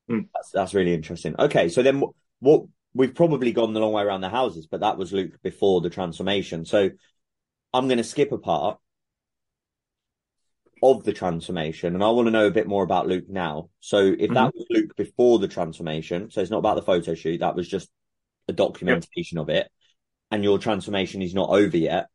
Mm. 0.10 0.28
That's 0.34 0.52
that's 0.52 0.74
really 0.74 0.94
interesting. 0.94 1.36
Okay, 1.38 1.70
so 1.70 1.84
then 1.84 2.00
what, 2.00 2.12
what 2.40 2.64
we've 3.00 3.16
probably 3.16 3.54
gone 3.54 3.72
the 3.72 3.80
long 3.80 3.94
way 3.94 4.04
around 4.04 4.20
the 4.20 4.28
houses, 4.28 4.68
but 4.68 4.82
that 4.82 4.98
was 4.98 5.14
Luke 5.14 5.42
before 5.42 5.80
the 5.80 5.90
transformation. 5.90 6.66
So 6.66 6.90
I'm 7.74 7.88
going 7.88 7.98
to 7.98 8.04
skip 8.04 8.34
a 8.34 8.38
part 8.38 8.78
of 10.84 11.06
the 11.06 11.14
transformation, 11.14 11.94
and 11.94 12.04
I 12.04 12.10
want 12.10 12.28
to 12.28 12.32
know 12.32 12.48
a 12.48 12.52
bit 12.52 12.68
more 12.68 12.84
about 12.84 13.08
Luke 13.08 13.30
now. 13.30 13.70
So 13.80 14.00
if 14.00 14.32
that 14.32 14.50
mm-hmm. 14.50 14.58
was 14.58 14.66
Luke 14.70 14.98
before 14.98 15.40
the 15.40 15.48
transformation, 15.48 16.30
so 16.30 16.42
it's 16.42 16.52
not 16.52 16.58
about 16.58 16.76
the 16.76 16.82
photo 16.82 17.16
shoot, 17.16 17.40
that 17.40 17.56
was 17.56 17.70
just 17.70 17.90
a 18.50 18.54
documentation 18.54 19.38
of 19.38 19.48
it, 19.48 19.70
and 20.30 20.44
your 20.44 20.60
transformation 20.60 21.22
is 21.22 21.34
not 21.34 21.52
over 21.52 21.78
yet. 21.78 22.08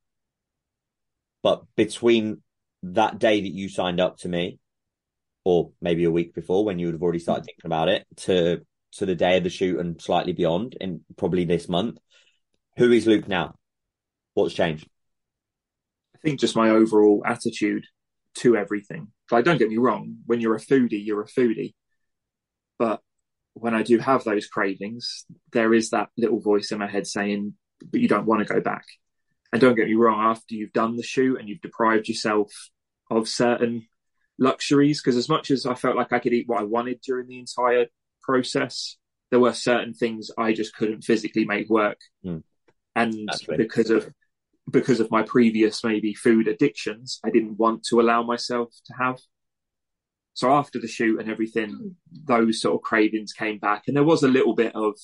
But 1.43 1.63
between 1.77 2.43
that 2.83 3.19
day 3.19 3.41
that 3.41 3.53
you 3.53 3.71
signed 3.71 4.01
up 4.01 4.19
to 4.19 4.29
me 4.29 4.59
or 5.45 5.71
maybe 5.81 6.05
a 6.05 6.11
week 6.11 6.35
before 6.35 6.63
when 6.63 6.79
you 6.79 6.89
would 6.89 6.95
have 6.95 7.03
already 7.03 7.21
started 7.21 7.41
mm-hmm. 7.41 7.47
thinking 7.47 7.69
about 7.69 7.89
it, 7.89 8.07
to 8.17 8.67
to 8.97 9.07
the 9.07 9.15
day 9.15 9.37
of 9.37 9.45
the 9.45 9.51
shoot 9.51 9.79
and 9.79 10.01
slightly 10.01 10.33
beyond, 10.33 10.77
and 10.81 11.01
probably 11.17 11.45
this 11.45 11.69
month. 11.69 11.99
Who 12.77 12.91
is 12.93 13.07
Luke 13.07 13.29
now? 13.29 13.55
What's 14.35 14.55
changed? 14.55 14.89
I 16.15 16.19
think 16.19 16.41
just 16.41 16.57
my 16.57 16.71
overall 16.71 17.23
attitude 17.25 17.85
to 18.37 18.57
everything. 18.57 19.09
Like, 19.31 19.45
don't 19.45 19.59
get 19.59 19.69
me 19.69 19.79
wrong, 19.79 20.19
when 20.27 20.41
you're 20.41 20.57
a 20.57 20.61
foodie, 20.61 21.05
you're 21.05 21.23
a 21.23 21.29
foodie. 21.29 21.75
But 22.79 23.01
when 23.55 23.75
I 23.75 23.83
do 23.83 23.99
have 23.99 24.25
those 24.25 24.47
cravings, 24.47 25.25
there 25.53 25.73
is 25.73 25.91
that 25.91 26.09
little 26.17 26.41
voice 26.41 26.73
in 26.73 26.79
my 26.79 26.89
head 26.89 27.07
saying, 27.07 27.55
but 27.85 28.01
you 28.01 28.09
don't 28.09 28.27
want 28.27 28.47
to 28.47 28.53
go 28.53 28.61
back. 28.61 28.85
And 29.53 29.61
don't 29.61 29.77
get 29.77 29.87
me 29.87 29.95
wrong, 29.95 30.21
after 30.21 30.55
you've 30.55 30.73
done 30.73 30.97
the 30.97 31.05
shoot 31.05 31.39
and 31.39 31.49
you've 31.49 31.61
deprived 31.61 32.09
yourself 32.09 32.53
of 33.11 33.29
certain 33.29 33.87
luxuries, 34.39 35.01
because 35.01 35.17
as 35.17 35.29
much 35.29 35.53
as 35.53 35.65
I 35.67 35.75
felt 35.75 35.97
like 35.97 36.13
I 36.13 36.19
could 36.19 36.33
eat 36.33 36.49
what 36.49 36.61
I 36.61 36.65
wanted 36.65 37.01
during 37.03 37.29
the 37.29 37.39
entire 37.39 37.87
process, 38.25 38.97
there 39.31 39.41
were 39.41 39.53
certain 39.53 39.95
things 39.95 40.31
I 40.39 40.53
just 40.53 40.75
couldn't 40.75 41.03
physically 41.03 41.45
make 41.45 41.69
work. 41.69 41.99
Mm. 42.25 42.43
And 42.97 43.27
Naturally. 43.27 43.59
because 43.59 43.91
of 43.91 44.13
because 44.71 45.01
of 45.01 45.11
my 45.11 45.23
previous 45.23 45.85
maybe 45.85 46.15
food 46.15 46.49
addictions, 46.49 47.21
I 47.25 47.31
didn't 47.31 47.59
want 47.59 47.85
to 47.85 48.01
allow 48.01 48.23
myself 48.23 48.73
to 48.87 48.95
have. 48.95 49.19
So 50.33 50.51
after 50.51 50.81
the 50.81 50.89
shoot 50.89 51.21
and 51.21 51.31
everything, 51.31 51.97
those 52.11 52.61
sort 52.61 52.75
of 52.75 52.83
cravings 52.83 53.33
came 53.33 53.59
back, 53.59 53.85
and 53.87 53.97
there 53.97 54.05
was 54.05 54.23
a 54.23 54.29
little 54.29 54.55
bit 54.55 54.75
of 54.75 54.95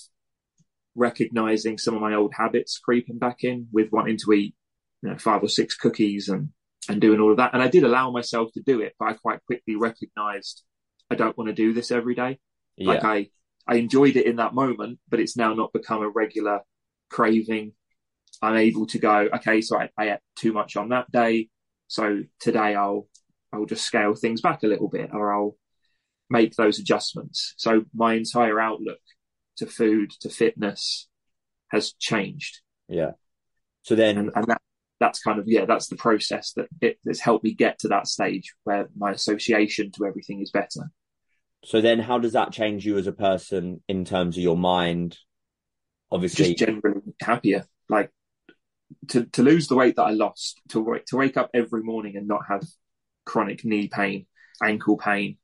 recognizing 0.95 1.79
some 1.79 1.95
of 1.95 2.01
my 2.01 2.15
old 2.15 2.33
habits 2.35 2.79
creeping 2.79 3.19
back 3.19 3.45
in 3.45 3.69
with 3.73 3.93
wanting 3.93 4.17
to 4.19 4.33
eat, 4.33 4.55
you 5.03 5.11
know, 5.11 5.19
five 5.19 5.43
or 5.43 5.49
six 5.49 5.77
cookies 5.77 6.29
and 6.29 6.51
and 6.89 7.01
doing 7.01 7.21
all 7.21 7.31
of 7.31 7.37
that. 7.37 7.53
And 7.53 7.63
I 7.63 7.69
did 7.69 7.85
allow 7.85 8.11
myself 8.11 8.53
to 8.55 8.63
do 8.63 8.81
it, 8.81 8.95
but 8.99 9.09
I 9.09 9.13
quite 9.15 9.45
quickly 9.45 9.77
recognized 9.77 10.63
I 11.11 11.15
don't 11.15 11.37
want 11.37 11.49
to 11.49 11.55
do 11.55 11.73
this 11.73 11.91
every 11.91 12.15
day. 12.15 12.39
Yeah, 12.81 12.89
Like 12.95 13.05
I, 13.05 13.29
I 13.69 13.77
enjoyed 13.77 14.17
it 14.17 14.27
in 14.27 14.37
that 14.37 14.55
moment, 14.55 14.99
but 15.09 15.21
it's 15.21 15.37
now 15.37 15.55
not 15.55 15.73
become 15.73 16.03
a 16.03 16.09
regular 16.09 16.61
craving. 17.11 17.73
I'm 18.43 18.57
able 18.57 18.87
to 18.87 18.99
go, 18.99 19.29
okay, 19.35 19.61
so 19.61 19.79
I, 19.79 19.91
I 19.97 20.11
ate 20.13 20.19
too 20.35 20.53
much 20.53 20.77
on 20.77 20.89
that 20.89 21.11
day. 21.13 21.51
So 21.89 22.23
today 22.41 22.75
I'll, 22.75 23.07
I'll 23.53 23.67
just 23.67 23.85
scale 23.85 24.15
things 24.15 24.41
back 24.41 24.63
a 24.63 24.67
little 24.67 24.89
bit 24.89 25.11
or 25.13 25.33
I'll 25.33 25.57
make 26.31 26.55
those 26.55 26.79
adjustments. 26.79 27.55
So 27.59 27.85
my 27.95 28.15
entire 28.15 28.59
outlook 28.59 29.01
to 29.59 29.67
food, 29.67 30.13
to 30.21 30.31
fitness 30.31 31.09
has 31.69 31.93
changed. 31.93 32.61
yeah. 32.89 33.13
So 33.83 33.95
then, 33.95 34.19
And, 34.19 34.31
and 34.35 34.47
that, 34.47 34.63
that's 35.01 35.21
kind 35.21 35.39
of, 35.39 35.47
yeah, 35.49 35.65
that's 35.65 35.89
the 35.89 35.97
process 35.97 36.53
that 36.55 36.69
it, 36.81 36.99
that's 37.05 37.21
helped 37.21 37.45
me 37.45 37.55
get 37.55 37.79
to 37.81 37.89
that 37.89 38.07
stage 38.07 38.55
where 38.65 38.89
my 38.97 39.11
association 39.11 39.91
to 39.93 40.07
everything 40.07 40.41
is 40.41 40.51
better. 40.51 40.91
So 41.65 41.81
then, 41.81 41.99
how 41.99 42.19
does 42.19 42.33
that 42.33 42.53
change 42.53 42.87
you 42.87 42.97
as 42.97 43.07
a 43.07 43.13
person 43.13 43.83
in 43.89 44.05
terms 44.05 44.37
of 44.37 44.43
your 44.43 44.57
mind? 44.57 45.19
Obviously, 46.11 46.55
just 46.55 46.59
generally 46.59 47.03
happier. 47.21 47.67
Like 47.89 48.11
to 49.09 49.27
to 49.27 49.43
lose 49.43 49.69
the 49.69 49.77
weight 49.77 49.97
that 49.97 50.05
I 50.05 50.11
lost, 50.11 50.61
to 50.71 50.81
wake 50.81 51.07
to 51.07 51.17
wake 51.17 51.37
up 51.37 51.51
every 51.53 51.83
morning 51.83 52.17
and 52.17 52.27
not 52.27 52.47
have 52.49 52.63
chronic 53.27 53.65
knee 53.65 53.89
pain, 53.89 54.27
ankle 54.63 54.97
pain, 54.97 55.37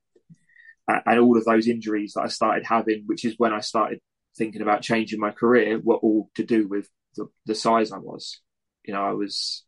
a- 0.88 1.02
and 1.06 1.20
all 1.20 1.36
of 1.36 1.44
those 1.44 1.68
injuries 1.68 2.14
that 2.14 2.22
I 2.22 2.28
started 2.28 2.64
having, 2.64 3.04
which 3.06 3.24
is 3.24 3.34
when 3.36 3.52
I 3.52 3.60
started 3.60 4.00
thinking 4.38 4.62
about 4.62 4.82
changing 4.82 5.20
my 5.20 5.30
career, 5.32 5.78
were 5.78 5.96
all 5.96 6.30
to 6.36 6.44
do 6.44 6.66
with 6.66 6.88
the, 7.16 7.26
the 7.44 7.54
size 7.54 7.92
I 7.92 7.98
was. 7.98 8.40
You 8.84 8.94
know, 8.94 9.04
I 9.04 9.12
was 9.12 9.65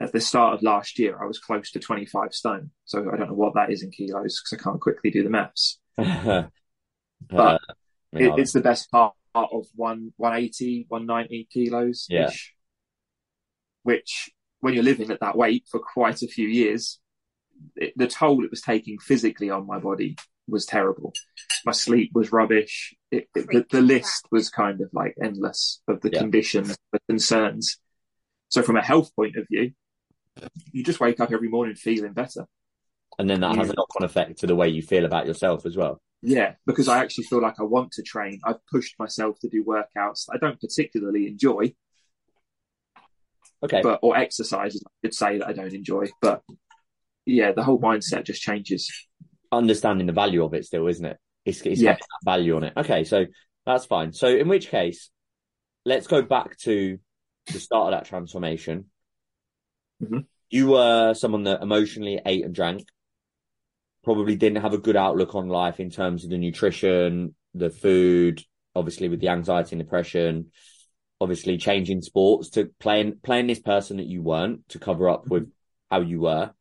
at 0.00 0.12
the 0.12 0.20
start 0.20 0.54
of 0.54 0.62
last 0.62 0.98
year, 0.98 1.16
I 1.22 1.26
was 1.26 1.38
close 1.38 1.70
to 1.72 1.80
25 1.80 2.34
stone. 2.34 2.70
So 2.84 3.10
I 3.12 3.16
don't 3.16 3.28
know 3.28 3.34
what 3.34 3.54
that 3.54 3.70
is 3.70 3.82
in 3.82 3.90
kilos 3.90 4.40
because 4.42 4.58
I 4.58 4.62
can't 4.62 4.80
quickly 4.80 5.10
do 5.10 5.22
the 5.22 5.30
maths. 5.30 5.78
Uh, 5.98 6.50
But 7.36 7.60
yeah, 8.12 8.20
it, 8.26 8.34
it's 8.38 8.52
the 8.52 8.60
best 8.60 8.90
part 8.90 9.14
of 9.34 9.66
one 9.74 10.12
180 10.16 10.86
190 10.88 11.48
kilos 11.52 12.06
Yeah. 12.08 12.30
which 13.82 14.30
when 14.60 14.74
you're 14.74 14.82
living 14.82 15.10
at 15.10 15.20
that 15.20 15.36
weight 15.36 15.64
for 15.70 15.80
quite 15.80 16.22
a 16.22 16.28
few 16.28 16.48
years 16.48 17.00
it, 17.76 17.92
the 17.96 18.06
toll 18.06 18.44
it 18.44 18.50
was 18.50 18.60
taking 18.60 18.98
physically 18.98 19.50
on 19.50 19.66
my 19.66 19.78
body 19.78 20.16
was 20.48 20.66
terrible 20.66 21.12
my 21.64 21.72
sleep 21.72 22.10
was 22.14 22.32
rubbish 22.32 22.94
it, 23.10 23.28
it, 23.34 23.46
the, 23.50 23.64
the 23.70 23.80
list 23.80 24.26
was 24.30 24.50
kind 24.50 24.80
of 24.80 24.90
like 24.92 25.14
endless 25.22 25.80
of 25.88 26.00
the 26.00 26.10
Yeah. 26.10 26.20
conditions 26.20 26.76
the 26.92 27.00
concerns 27.08 27.78
so 28.48 28.62
from 28.62 28.76
a 28.76 28.82
health 28.84 29.10
point 29.16 29.36
of 29.36 29.46
view 29.50 29.72
you 30.72 30.82
just 30.82 31.00
wake 31.00 31.20
up 31.20 31.32
every 31.32 31.48
morning 31.48 31.74
feeling 31.74 32.12
better 32.12 32.46
and 33.18 33.30
then 33.30 33.40
that 33.40 33.54
has 33.56 33.70
a 33.70 33.74
knock-on 33.74 34.04
effect 34.04 34.38
to 34.40 34.46
the 34.46 34.56
way 34.56 34.68
you 34.68 34.82
feel 34.82 35.04
about 35.04 35.26
yourself 35.26 35.64
as 35.66 35.76
well. 35.76 36.00
Yeah, 36.22 36.54
because 36.66 36.88
I 36.88 36.98
actually 36.98 37.24
feel 37.24 37.40
like 37.40 37.60
I 37.60 37.62
want 37.62 37.92
to 37.92 38.02
train. 38.02 38.40
I've 38.44 38.64
pushed 38.66 38.98
myself 38.98 39.38
to 39.40 39.48
do 39.48 39.62
workouts 39.62 40.26
I 40.32 40.38
don't 40.38 40.60
particularly 40.60 41.28
enjoy, 41.28 41.74
Okay, 43.62 43.80
but 43.82 44.00
or 44.02 44.16
exercises 44.16 44.82
I 44.84 44.90
could 45.06 45.14
say 45.14 45.38
that 45.38 45.46
I 45.48 45.52
don't 45.52 45.72
enjoy. 45.72 46.06
But 46.20 46.42
yeah, 47.24 47.52
the 47.52 47.62
whole 47.62 47.80
mindset 47.80 48.24
just 48.24 48.42
changes. 48.42 48.90
understanding 49.52 50.06
the 50.06 50.12
value 50.12 50.42
of 50.44 50.52
it 50.54 50.64
still, 50.64 50.88
isn't 50.88 51.04
it? 51.04 51.16
It's, 51.44 51.60
it's 51.62 51.80
Yeah. 51.80 51.92
that 51.92 52.00
value 52.24 52.56
on 52.56 52.64
it. 52.64 52.72
Okay, 52.76 53.04
so 53.04 53.26
that's 53.64 53.84
fine. 53.86 54.12
So 54.12 54.26
in 54.28 54.48
which 54.48 54.68
case, 54.68 55.10
let's 55.84 56.06
go 56.08 56.20
back 56.22 56.58
to 56.60 56.98
the 57.52 57.60
start 57.60 57.92
of 57.92 57.98
that 58.00 58.08
transformation. 58.08 58.86
Mhm. 60.02 60.26
You 60.50 60.68
were 60.68 61.14
someone 61.14 61.44
that 61.44 61.62
emotionally 61.62 62.20
ate 62.24 62.44
and 62.44 62.54
drank, 62.54 62.86
probably 64.02 64.36
didn't 64.36 64.62
have 64.62 64.74
a 64.74 64.78
good 64.78 64.96
outlook 64.96 65.34
on 65.34 65.48
life 65.48 65.80
in 65.80 65.90
terms 65.90 66.24
of 66.24 66.30
the 66.30 66.38
nutrition, 66.38 67.34
the 67.54 67.70
food, 67.70 68.44
obviously 68.74 69.08
with 69.08 69.20
the 69.20 69.28
anxiety 69.28 69.76
and 69.76 69.82
depression, 69.82 70.50
obviously 71.20 71.56
changing 71.56 72.02
sports 72.02 72.50
to 72.50 72.70
playing 72.78 73.18
playing 73.22 73.46
this 73.46 73.60
person 73.60 73.96
that 73.96 74.06
you 74.06 74.22
weren't 74.22 74.68
to 74.68 74.78
cover 74.78 75.08
up 75.08 75.28
with 75.28 75.50
how 75.90 76.00
you 76.00 76.20
were. 76.20 76.52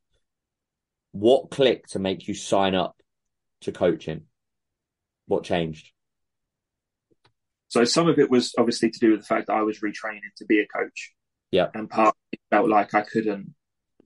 What 1.12 1.52
clicked 1.52 1.92
to 1.92 2.00
make 2.00 2.28
you 2.28 2.34
sign 2.34 2.76
up 2.76 2.96
to 3.62 3.72
coaching? 3.72 4.24
What 5.28 5.44
changed? 5.44 5.92
So 7.68 7.84
some 7.86 8.08
of 8.08 8.20
it 8.20 8.30
was 8.30 8.54
obviously 8.58 8.92
to 8.92 9.00
do 9.00 9.12
with 9.12 9.22
the 9.22 9.26
fact 9.26 9.48
that 9.48 9.54
I 9.54 9.64
was 9.64 9.80
retraining 9.80 10.34
to 10.38 10.46
be 10.46 10.60
a 10.60 10.68
coach. 10.68 11.14
Yeah. 11.54 11.68
And 11.76 11.88
part 11.88 12.16
felt 12.50 12.68
like 12.68 12.96
I 12.96 13.02
couldn't 13.02 13.54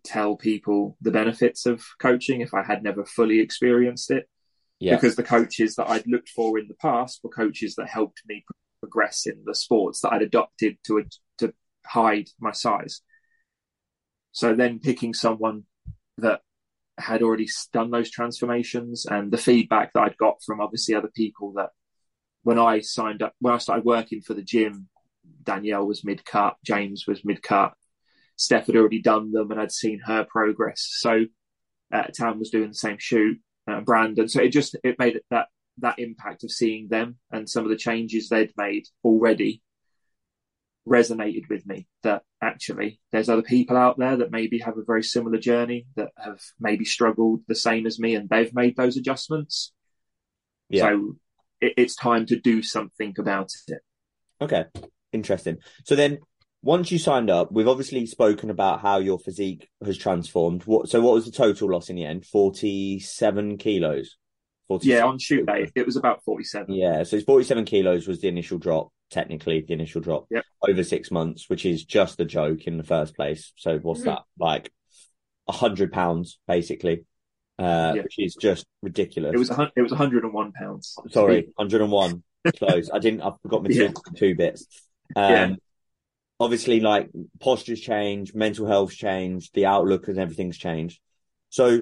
tell 0.03 0.35
people 0.35 0.97
the 0.99 1.11
benefits 1.11 1.65
of 1.65 1.81
coaching 1.97 2.41
if 2.41 2.53
I 2.53 2.61
had 2.61 2.83
never 2.83 3.05
fully 3.05 3.39
experienced 3.39 4.11
it. 4.11 4.27
Yeah, 4.79 4.95
because 4.95 5.15
the 5.15 5.23
coaches 5.23 5.75
that 5.75 5.89
I'd 5.89 6.05
looked 6.05 6.29
for 6.29 6.59
in 6.59 6.67
the 6.67 6.75
past 6.75 7.21
were 7.23 7.29
coaches 7.29 7.75
that 7.75 7.87
helped 7.87 8.21
me 8.27 8.43
progress 8.81 9.25
in 9.25 9.43
the 9.45 9.55
sports 9.55 10.01
that 10.01 10.11
I'd 10.11 10.21
adopted 10.21 10.77
to 10.87 11.05
to 11.37 11.53
hide 11.85 12.27
my 12.37 12.51
size. 12.51 13.01
So 14.33 14.53
then 14.53 14.79
picking 14.79 15.13
someone 15.13 15.63
that 16.17 16.41
had 16.99 17.23
already 17.23 17.47
done 17.71 17.91
those 17.91 18.11
transformations 18.11 19.05
and 19.05 19.31
the 19.31 19.37
feedback 19.37 19.93
that 19.93 20.01
I'd 20.01 20.17
got 20.17 20.43
from 20.45 20.59
obviously 20.59 20.95
other 20.95 21.11
people 21.15 21.53
that 21.53 21.69
when 22.43 22.59
I 22.59 22.81
signed 22.81 23.23
up, 23.23 23.33
when 23.39 23.53
I 23.53 23.57
started 23.57 23.85
working 23.85 24.21
for 24.21 24.33
the 24.33 24.43
gym, 24.43 24.89
Danielle 25.47 25.87
was 25.87 26.03
mid 26.03 26.23
cut, 26.23 26.57
James 26.63 27.05
was 27.07 27.25
mid 27.25 27.41
cut, 27.41 27.73
Steph 28.35 28.67
had 28.67 28.75
already 28.75 29.01
done 29.01 29.31
them 29.31 29.49
and 29.49 29.59
I'd 29.59 29.71
seen 29.71 29.99
her 30.05 30.23
progress. 30.23 30.87
So 30.99 31.25
uh, 31.91 32.03
Tam 32.13 32.37
was 32.37 32.51
doing 32.51 32.67
the 32.69 32.75
same 32.75 32.97
shoot 32.99 33.39
uh, 33.67 33.81
Brandon. 33.81 34.27
So 34.27 34.41
it 34.41 34.49
just 34.49 34.75
it 34.83 34.97
made 34.99 35.15
it 35.17 35.25
that 35.31 35.47
that 35.79 35.99
impact 35.99 36.43
of 36.43 36.51
seeing 36.51 36.87
them 36.87 37.17
and 37.31 37.49
some 37.49 37.63
of 37.63 37.69
the 37.69 37.77
changes 37.77 38.29
they'd 38.29 38.53
made 38.57 38.85
already 39.03 39.61
resonated 40.87 41.49
with 41.49 41.65
me. 41.65 41.87
That 42.03 42.23
actually 42.41 42.99
there's 43.11 43.29
other 43.29 43.41
people 43.41 43.75
out 43.75 43.97
there 43.97 44.17
that 44.17 44.31
maybe 44.31 44.59
have 44.59 44.77
a 44.77 44.85
very 44.85 45.03
similar 45.03 45.37
journey 45.37 45.87
that 45.95 46.11
have 46.17 46.39
maybe 46.59 46.85
struggled 46.85 47.41
the 47.47 47.55
same 47.55 47.85
as 47.85 47.99
me 47.99 48.15
and 48.15 48.29
they've 48.29 48.53
made 48.53 48.75
those 48.77 48.97
adjustments. 48.97 49.73
Yeah. 50.69 50.83
So 50.83 51.15
it, 51.59 51.73
it's 51.77 51.95
time 51.95 52.25
to 52.27 52.39
do 52.39 52.61
something 52.61 53.15
about 53.17 53.49
it. 53.67 53.81
Okay, 54.39 54.65
interesting. 55.13 55.57
So 55.85 55.95
then, 55.95 56.19
once 56.63 56.91
you 56.91 56.97
signed 56.97 57.29
up, 57.29 57.51
we've 57.51 57.67
obviously 57.67 58.05
spoken 58.07 58.49
about 58.49 58.81
how 58.81 58.97
your 58.99 59.19
physique 59.19 59.69
has 59.85 59.97
transformed. 59.97 60.63
What? 60.63 60.89
So, 60.89 61.01
what 61.01 61.13
was 61.13 61.25
the 61.25 61.31
total 61.31 61.69
loss 61.71 61.89
in 61.89 61.95
the 61.95 62.05
end? 62.05 62.25
Forty-seven 62.25 63.57
kilos. 63.57 64.17
47 64.67 64.97
Yeah, 64.97 65.05
on 65.07 65.17
shoot 65.17 65.45
day 65.45 65.71
it 65.75 65.85
was 65.85 65.95
about 65.95 66.23
forty 66.25 66.43
seven. 66.43 66.73
Yeah, 66.73 67.03
so 67.03 67.15
it's 67.15 67.25
forty-seven 67.25 67.63
kilos 67.65 68.05
was 68.07 68.19
the 68.19 68.27
initial 68.27 68.57
drop. 68.57 68.89
Technically, 69.09 69.61
the 69.65 69.73
initial 69.73 70.01
drop 70.01 70.25
Yep. 70.29 70.43
over 70.67 70.83
six 70.83 71.09
months, 71.09 71.49
which 71.49 71.65
is 71.65 71.85
just 71.85 72.19
a 72.19 72.25
joke 72.25 72.67
in 72.67 72.75
the 72.77 72.83
first 72.83 73.15
place. 73.15 73.53
So, 73.55 73.77
what's 73.79 74.01
Mhm. 74.01 74.05
that 74.05 74.23
like? 74.37 74.71
A 75.47 75.53
hundred 75.53 75.93
pounds, 75.93 76.39
basically, 76.45 77.05
uh, 77.57 77.93
Yeah. 77.95 78.01
which 78.03 78.15
is 78.19 78.35
just 78.35 78.65
ridiculous. 78.83 79.33
It 79.33 79.37
was 79.37 79.49
a 79.49 79.71
it 79.77 79.81
was 79.81 79.91
one 79.93 79.99
hundred 79.99 80.25
and 80.25 80.33
one 80.33 80.51
pounds. 80.51 80.97
Sorry, 81.11 81.47
101. 81.55 82.23
Close. 82.57 82.89
I 82.93 82.99
didn't, 82.99 83.21
I 83.21 83.31
forgot 83.41 83.63
my 83.63 83.69
Yeah. 83.71 83.87
two, 83.87 83.93
two 84.17 84.35
bits. 84.35 84.67
Um, 85.15 85.31
Yeah. 85.33 85.55
Obviously, 86.39 86.79
like 86.81 87.09
posture's 87.39 87.81
change, 87.81 88.35
mental 88.35 88.67
health's 88.67 88.95
changed, 88.95 89.55
the 89.55 89.65
outlook 89.65 90.07
and 90.07 90.19
everything's 90.19 90.57
changed. 90.57 91.01
So, 91.49 91.81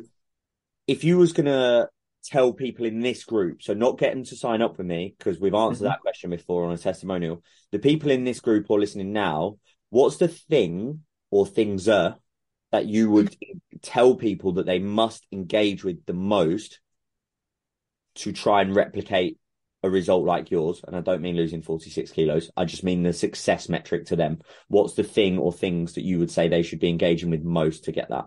if 0.87 1.03
you 1.03 1.17
was 1.17 1.33
gonna 1.33 1.89
tell 2.23 2.53
people 2.53 2.85
in 2.85 3.01
this 3.01 3.25
group, 3.25 3.61
so 3.61 3.73
not 3.73 3.97
get 3.97 4.13
them 4.13 4.23
to 4.23 4.35
sign 4.37 4.61
up 4.61 4.77
with 4.77 4.87
me 4.87 5.13
because 5.17 5.41
we've 5.41 5.53
answered 5.53 5.85
Mhm. 5.85 5.89
that 5.89 5.99
question 5.99 6.29
before 6.29 6.65
on 6.65 6.71
a 6.71 6.77
testimonial. 6.77 7.43
The 7.71 7.79
people 7.79 8.11
in 8.11 8.23
this 8.23 8.39
group 8.39 8.67
or 8.69 8.79
listening 8.79 9.11
now, 9.11 9.57
what's 9.89 10.17
the 10.17 10.29
thing 10.29 11.03
or 11.31 11.45
things 11.45 11.89
are 11.89 12.17
that 12.71 12.85
you 12.85 13.11
would 13.11 13.35
tell 13.81 14.15
people 14.15 14.53
that 14.53 14.65
they 14.65 14.79
must 14.79 15.27
engage 15.33 15.83
with 15.83 16.05
the 16.05 16.13
most 16.13 16.79
to 18.15 18.31
try 18.31 18.61
and 18.61 18.73
replicate 18.73 19.37
a 19.85 19.89
result 19.89 20.25
like 20.25 20.51
yours? 20.51 20.81
And 20.85 20.95
I 20.95 21.01
don't 21.01 21.21
mean 21.21 21.35
losing 21.35 21.61
46 21.61 22.11
kilos. 22.11 22.51
I 22.57 22.65
just 22.65 22.83
mean 22.83 23.03
the 23.03 23.13
success 23.13 23.69
metric 23.69 24.05
to 24.07 24.15
them. 24.15 24.39
What's 24.67 24.93
the 24.93 25.03
thing 25.03 25.37
or 25.37 25.53
things 25.53 25.93
that 25.93 26.03
you 26.03 26.19
would 26.19 26.31
say 26.31 26.47
they 26.47 26.63
should 26.63 26.79
be 26.79 26.89
engaging 26.89 27.29
with 27.29 27.43
most 27.43 27.85
to 27.85 27.91
get 27.91 28.09
that? 28.09 28.25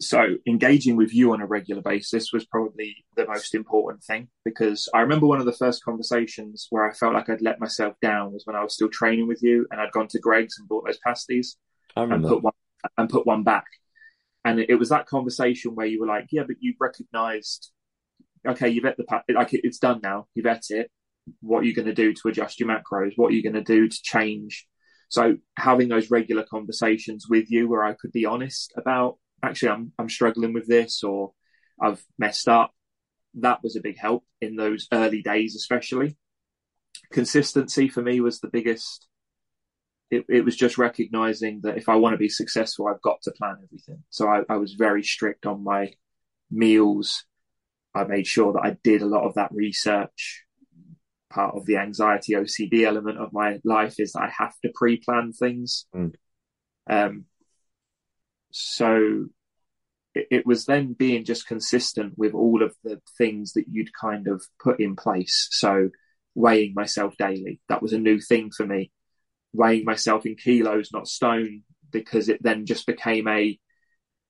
so 0.00 0.36
engaging 0.46 0.96
with 0.96 1.14
you 1.14 1.32
on 1.32 1.40
a 1.40 1.46
regular 1.46 1.80
basis 1.80 2.32
was 2.32 2.44
probably 2.44 3.04
the 3.16 3.26
most 3.26 3.54
important 3.54 4.02
thing 4.04 4.28
because 4.44 4.88
I 4.92 5.00
remember 5.00 5.26
one 5.26 5.40
of 5.40 5.46
the 5.46 5.52
first 5.52 5.84
conversations 5.84 6.66
where 6.70 6.88
I 6.88 6.92
felt 6.92 7.14
like 7.14 7.30
I'd 7.30 7.40
let 7.40 7.60
myself 7.60 7.94
down 8.02 8.32
was 8.32 8.44
when 8.44 8.56
I 8.56 8.62
was 8.62 8.74
still 8.74 8.90
training 8.90 9.26
with 9.26 9.42
you 9.42 9.66
and 9.70 9.80
I'd 9.80 9.92
gone 9.92 10.08
to 10.08 10.18
Greggs 10.18 10.58
and 10.58 10.68
bought 10.68 10.84
those 10.86 10.98
pasties 10.98 11.56
and 11.96 12.22
put 12.24 12.42
one 12.42 12.52
and 12.98 13.08
put 13.08 13.26
one 13.26 13.42
back. 13.42 13.64
And 14.44 14.60
it 14.60 14.76
was 14.76 14.90
that 14.90 15.06
conversation 15.06 15.74
where 15.74 15.86
you 15.86 16.00
were 16.00 16.06
like, 16.06 16.26
yeah, 16.30 16.44
but 16.46 16.56
you 16.60 16.74
recognised, 16.78 17.72
okay, 18.48 18.68
you've 18.68 18.84
ate 18.84 18.96
the 18.96 19.34
like 19.34 19.50
it's 19.52 19.78
done 19.78 20.00
now. 20.02 20.26
You've 20.34 20.46
ate 20.46 20.66
it. 20.70 20.90
What 21.40 21.60
are 21.60 21.64
you 21.64 21.74
going 21.74 21.86
to 21.86 21.94
do 21.94 22.12
to 22.12 22.28
adjust 22.28 22.60
your 22.60 22.68
macros? 22.68 23.12
What 23.16 23.32
are 23.32 23.34
you 23.34 23.42
going 23.42 23.54
to 23.54 23.62
do 23.62 23.88
to 23.88 24.02
change? 24.02 24.66
So 25.08 25.36
having 25.56 25.88
those 25.88 26.10
regular 26.10 26.44
conversations 26.48 27.26
with 27.28 27.50
you 27.50 27.68
where 27.68 27.84
I 27.84 27.94
could 27.94 28.12
be 28.12 28.26
honest 28.26 28.72
about 28.76 29.18
actually 29.42 29.70
I'm 29.70 29.92
I'm 29.98 30.08
struggling 30.08 30.52
with 30.52 30.66
this 30.66 31.02
or 31.02 31.32
I've 31.80 32.02
messed 32.18 32.48
up. 32.48 32.72
That 33.34 33.62
was 33.62 33.76
a 33.76 33.82
big 33.82 33.98
help 33.98 34.24
in 34.40 34.56
those 34.56 34.88
early 34.92 35.22
days, 35.22 35.56
especially. 35.56 36.16
Consistency 37.12 37.88
for 37.88 38.02
me 38.02 38.20
was 38.20 38.40
the 38.40 38.48
biggest. 38.48 39.06
It, 40.10 40.24
it 40.28 40.44
was 40.44 40.56
just 40.56 40.78
recognizing 40.78 41.60
that 41.62 41.76
if 41.76 41.88
I 41.88 41.96
want 41.96 42.14
to 42.14 42.18
be 42.18 42.28
successful, 42.28 42.86
I've 42.86 43.02
got 43.02 43.20
to 43.22 43.32
plan 43.32 43.56
everything. 43.62 44.04
So 44.10 44.28
I, 44.28 44.42
I 44.48 44.56
was 44.56 44.74
very 44.74 45.02
strict 45.02 45.46
on 45.46 45.64
my 45.64 45.92
meals. 46.50 47.24
I 47.96 48.04
made 48.04 48.26
sure 48.26 48.52
that 48.52 48.62
I 48.62 48.76
did 48.84 49.02
a 49.02 49.06
lot 49.06 49.24
of 49.24 49.34
that 49.34 49.50
research. 49.52 50.44
Part 51.30 51.56
of 51.56 51.66
the 51.66 51.76
anxiety 51.76 52.34
OCD 52.34 52.84
element 52.84 53.18
of 53.18 53.32
my 53.32 53.58
life 53.64 53.94
is 53.98 54.12
that 54.12 54.22
I 54.22 54.32
have 54.38 54.54
to 54.64 54.72
pre-plan 54.74 55.32
things. 55.32 55.86
Mm. 55.94 56.14
Um, 56.88 57.24
so 58.50 59.26
it, 60.14 60.28
it 60.30 60.46
was 60.46 60.66
then 60.66 60.92
being 60.92 61.24
just 61.24 61.46
consistent 61.46 62.14
with 62.16 62.34
all 62.34 62.62
of 62.62 62.74
the 62.84 63.00
things 63.18 63.52
that 63.54 63.64
you'd 63.70 63.92
kind 63.98 64.28
of 64.28 64.44
put 64.62 64.80
in 64.80 64.96
place. 64.96 65.48
So 65.50 65.90
weighing 66.34 66.74
myself 66.74 67.14
daily, 67.18 67.60
that 67.68 67.82
was 67.82 67.92
a 67.92 67.98
new 67.98 68.20
thing 68.20 68.50
for 68.54 68.66
me. 68.66 68.92
Weighing 69.52 69.84
myself 69.84 70.26
in 70.26 70.36
kilos, 70.36 70.90
not 70.92 71.08
stone, 71.08 71.62
because 71.90 72.28
it 72.28 72.42
then 72.42 72.66
just 72.66 72.86
became 72.86 73.26
a 73.26 73.58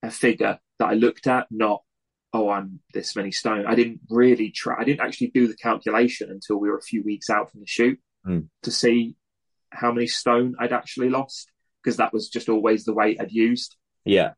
a 0.03 0.11
figure 0.11 0.59
that 0.79 0.89
I 0.89 0.95
looked 0.95 1.27
at, 1.27 1.47
not 1.51 1.83
oh 2.33 2.49
I'm 2.51 2.81
this 2.93 3.17
many 3.17 3.31
stone. 3.31 3.67
I 3.67 3.75
didn't 3.75 4.01
really 4.11 4.51
try. 4.51 4.77
I 4.81 4.85
didn't 4.85 5.01
actually 5.01 5.29
do 5.29 5.49
the 5.49 5.57
calculation 5.57 6.31
until 6.31 6.57
we 6.59 6.69
were 6.69 6.79
a 6.79 6.83
few 6.83 7.03
weeks 7.03 7.31
out 7.31 7.51
from 7.51 7.61
the 7.61 7.67
shoot 7.67 7.99
Mm. 8.27 8.49
to 8.65 8.73
see 8.73 9.15
how 9.71 9.93
many 9.93 10.09
stone 10.09 10.57
I'd 10.59 10.73
actually 10.73 11.11
lost 11.11 11.53
because 11.81 11.99
that 11.99 12.13
was 12.13 12.29
just 12.29 12.49
always 12.49 12.85
the 12.85 12.93
weight 12.93 13.21
I'd 13.21 13.31
used. 13.31 13.77
Yeah. 14.05 14.33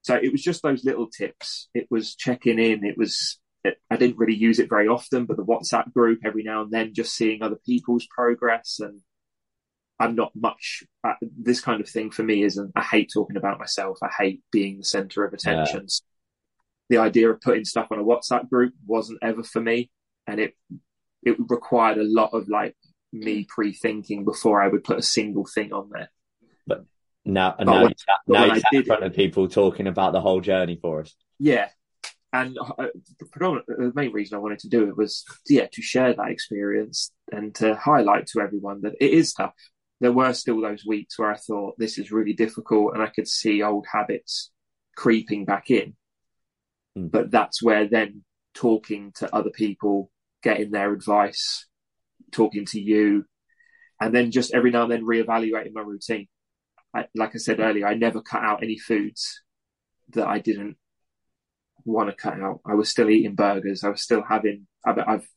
So 0.00 0.14
it 0.14 0.32
was 0.32 0.42
just 0.42 0.62
those 0.62 0.84
little 0.86 1.06
tips. 1.06 1.68
It 1.74 1.86
was 1.90 2.14
checking 2.14 2.58
in. 2.58 2.82
It 2.82 2.96
was, 2.96 3.38
it, 3.62 3.76
I 3.90 3.96
didn't 3.96 4.16
really 4.16 4.34
use 4.36 4.58
it 4.58 4.70
very 4.70 4.88
often, 4.88 5.26
but 5.26 5.36
the 5.36 5.44
WhatsApp 5.44 5.92
group 5.92 6.20
every 6.24 6.42
now 6.44 6.62
and 6.62 6.70
then, 6.72 6.94
just 6.94 7.14
seeing 7.14 7.42
other 7.42 7.58
people's 7.66 8.06
progress. 8.06 8.80
And 8.80 9.00
I'm 9.98 10.14
not 10.14 10.32
much, 10.34 10.82
uh, 11.04 11.12
this 11.20 11.60
kind 11.60 11.82
of 11.82 11.88
thing 11.90 12.10
for 12.10 12.22
me 12.22 12.42
isn't, 12.42 12.72
I 12.74 12.82
hate 12.82 13.10
talking 13.12 13.36
about 13.36 13.58
myself. 13.58 13.98
I 14.02 14.08
hate 14.18 14.40
being 14.50 14.78
the 14.78 14.84
center 14.84 15.26
of 15.26 15.34
attention. 15.34 15.88
The 16.90 16.98
idea 16.98 17.30
of 17.30 17.40
putting 17.40 17.64
stuff 17.64 17.88
on 17.90 17.98
a 17.98 18.04
WhatsApp 18.04 18.50
group 18.50 18.74
wasn't 18.86 19.20
ever 19.22 19.42
for 19.42 19.60
me. 19.60 19.90
And 20.26 20.38
it, 20.38 20.54
it 21.22 21.36
required 21.48 21.96
a 21.98 22.04
lot 22.04 22.34
of 22.34 22.48
like 22.48 22.76
me 23.12 23.46
pre-thinking 23.48 24.24
before 24.24 24.60
I 24.60 24.68
would 24.68 24.84
put 24.84 24.98
a 24.98 25.02
single 25.02 25.46
thing 25.46 25.72
on 25.72 25.88
there. 25.90 26.10
Now, 27.24 27.54
But 27.56 27.66
now, 27.66 27.82
when- 27.82 27.94
but 28.26 28.34
now 28.34 28.44
you 28.44 28.52
I 28.52 28.58
sat 28.58 28.72
in 28.72 28.84
front 28.84 29.04
of 29.04 29.14
people 29.14 29.48
talking 29.48 29.86
about 29.86 30.12
the 30.12 30.20
whole 30.20 30.40
journey 30.40 30.78
for 30.80 31.00
us. 31.00 31.14
Yeah. 31.38 31.68
And 32.32 32.56
uh, 32.58 32.86
the 33.26 33.92
main 33.94 34.12
reason 34.12 34.36
I 34.36 34.40
wanted 34.40 34.60
to 34.60 34.68
do 34.68 34.88
it 34.88 34.96
was, 34.96 35.24
yeah, 35.48 35.66
to 35.72 35.82
share 35.82 36.14
that 36.14 36.30
experience 36.30 37.10
and 37.32 37.54
to 37.56 37.74
highlight 37.74 38.26
to 38.28 38.40
everyone 38.40 38.82
that 38.82 38.94
it 39.00 39.10
is 39.10 39.32
tough. 39.32 39.52
There 40.00 40.12
were 40.12 40.32
still 40.32 40.60
those 40.60 40.86
weeks 40.86 41.18
where 41.18 41.30
I 41.30 41.36
thought 41.36 41.78
this 41.78 41.98
is 41.98 42.12
really 42.12 42.32
difficult 42.32 42.94
and 42.94 43.02
I 43.02 43.08
could 43.08 43.28
see 43.28 43.62
old 43.62 43.86
habits 43.92 44.50
creeping 44.96 45.44
back 45.44 45.70
in. 45.70 45.96
Mm. 46.98 47.10
But 47.10 47.30
that's 47.30 47.62
where 47.62 47.86
then 47.86 48.24
talking 48.54 49.12
to 49.16 49.34
other 49.34 49.50
people, 49.50 50.10
getting 50.42 50.70
their 50.70 50.92
advice, 50.92 51.66
talking 52.32 52.64
to 52.66 52.80
you, 52.80 53.24
and 54.00 54.14
then 54.14 54.30
just 54.30 54.54
every 54.54 54.70
now 54.70 54.82
and 54.84 54.92
then 54.92 55.04
reevaluating 55.04 55.72
my 55.72 55.82
routine. 55.82 56.26
I, 56.94 57.06
like 57.14 57.34
I 57.34 57.38
said 57.38 57.60
earlier, 57.60 57.86
I 57.86 57.94
never 57.94 58.20
cut 58.20 58.42
out 58.42 58.62
any 58.62 58.78
foods 58.78 59.42
that 60.10 60.26
I 60.26 60.40
didn't 60.40 60.76
want 61.84 62.10
to 62.10 62.16
cut 62.16 62.40
out. 62.40 62.60
I 62.66 62.74
was 62.74 62.90
still 62.90 63.08
eating 63.08 63.34
burgers. 63.36 63.84
I 63.84 63.88
was 63.90 64.02
still 64.02 64.22
having. 64.28 64.66
I've, 64.84 64.98
I've 64.98 65.28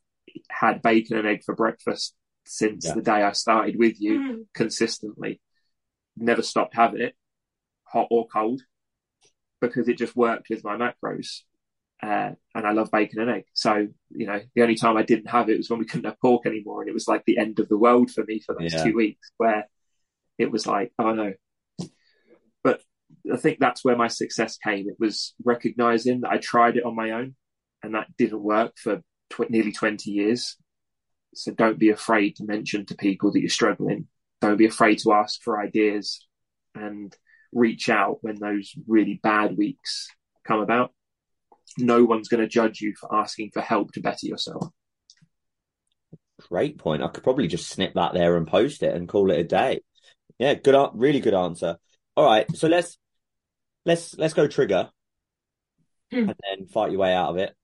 had 0.50 0.82
bacon 0.82 1.18
and 1.18 1.28
egg 1.28 1.44
for 1.46 1.56
breakfast 1.56 2.16
since 2.46 2.86
Yeah. 2.86 2.96
the 2.96 3.02
day 3.02 3.22
I 3.24 3.32
started 3.34 3.76
with 3.78 4.02
you 4.02 4.20
Mm. 4.20 4.46
consistently. 4.54 5.40
Never 6.18 6.42
stopped 6.42 6.76
having 6.76 7.02
it, 7.02 7.16
hot 7.84 8.08
or 8.10 8.28
cold, 8.28 8.62
because 9.64 9.88
it 9.88 9.98
just 9.98 10.16
worked 10.16 10.50
with 10.50 10.64
my 10.64 10.76
macros. 10.76 11.40
Uh, 12.02 12.32
and 12.54 12.68
I 12.68 12.72
love 12.74 12.92
bacon 12.92 13.22
and 13.22 13.30
egg. 13.30 13.46
So, 13.54 13.88
you 14.10 14.28
know, 14.28 14.42
the 14.56 14.62
only 14.62 14.76
time 14.76 14.98
I 14.98 15.04
didn't 15.04 15.30
have 15.30 15.50
it 15.50 15.56
was 15.58 15.70
when 15.70 15.80
we 15.80 15.86
couldn't 15.86 16.04
have 16.06 16.20
pork 16.20 16.46
anymore. 16.46 16.82
And 16.82 16.90
it 16.90 16.94
was 16.94 17.08
like 17.08 17.24
the 17.26 17.38
end 17.38 17.60
of 17.60 17.70
the 17.70 17.78
world 17.78 18.12
for 18.12 18.26
me 18.26 18.42
for 18.42 18.56
those 18.60 18.74
Yeah. 18.74 18.84
two 18.84 18.94
weeks 18.94 19.32
where 19.38 19.70
it 20.38 20.52
was 20.52 20.68
like, 20.68 20.92
oh 21.00 21.14
no. 21.14 21.34
But 22.62 22.82
I 23.32 23.38
think 23.38 23.60
that's 23.60 23.86
where 23.86 23.96
my 23.96 24.10
success 24.10 24.58
came. 24.58 24.90
It 24.90 24.98
was 25.00 25.34
recognizing 25.46 26.22
that 26.22 26.32
I 26.32 26.40
tried 26.40 26.76
it 26.76 26.84
on 26.84 26.94
my 26.96 27.12
own 27.12 27.36
and 27.82 27.96
that 27.96 28.08
didn't 28.18 28.44
work 28.44 28.74
for 28.78 29.02
tw- 29.30 29.50
nearly 29.50 29.72
20 29.72 30.12
years. 30.12 30.58
So 31.36 31.54
don't 31.54 31.80
be 31.80 31.90
afraid 31.90 32.36
to 32.36 32.44
mention 32.46 32.86
to 32.88 32.96
people 32.96 33.32
that 33.32 33.40
you're 33.40 33.50
struggling. 33.50 34.08
Don't 34.42 34.58
be 34.58 34.66
afraid 34.66 35.00
to 35.00 35.14
ask 35.14 35.42
for 35.42 35.58
ideas 35.62 36.28
and 36.76 37.16
reach 37.54 37.90
out 37.90 38.18
when 38.22 38.36
those 38.40 38.74
really 38.88 39.20
bad 39.22 39.58
weeks 39.58 40.10
come 40.46 40.60
about. 40.60 40.92
No 41.78 42.04
one's 42.04 42.28
going 42.28 42.42
to 42.42 42.48
judge 42.48 42.82
you 42.82 42.94
for 43.00 43.16
asking 43.16 43.52
for 43.54 43.62
help 43.62 43.94
to 43.94 44.02
better 44.02 44.28
yourself. 44.28 44.68
Great 46.50 46.78
point. 46.78 47.02
I 47.04 47.08
could 47.08 47.24
probably 47.24 47.48
just 47.48 47.70
snip 47.70 47.94
that 47.94 48.14
there 48.14 48.36
and 48.38 48.48
post 48.48 48.84
it 48.84 48.94
and 48.94 49.08
call 49.08 49.32
it 49.32 49.40
a 49.40 49.44
day. 49.44 49.82
Yeah, 50.40 50.56
good, 50.56 50.90
really 50.94 51.20
good 51.20 51.34
answer. 51.34 51.78
All 52.16 52.26
right, 52.26 52.46
so 52.56 52.68
let's 52.68 52.98
let's 53.86 54.16
let's 54.18 54.34
go 54.34 54.48
trigger 54.48 54.90
Hmm. 56.12 56.30
and 56.30 56.36
then 56.44 56.68
fight 56.68 56.92
your 56.92 57.00
way 57.00 57.14
out 57.14 57.30
of 57.30 57.38
it. 57.38 57.56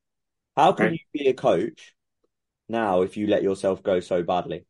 How 0.56 0.72
can 0.72 0.86
Okay. 0.88 0.94
you 0.94 1.00
be 1.14 1.28
a 1.28 1.34
coach 1.34 1.94
now 2.68 3.02
if 3.02 3.18
you 3.18 3.28
let 3.28 3.44
yourself 3.44 3.84
go 3.84 4.00
so 4.00 4.24
badly? 4.24 4.66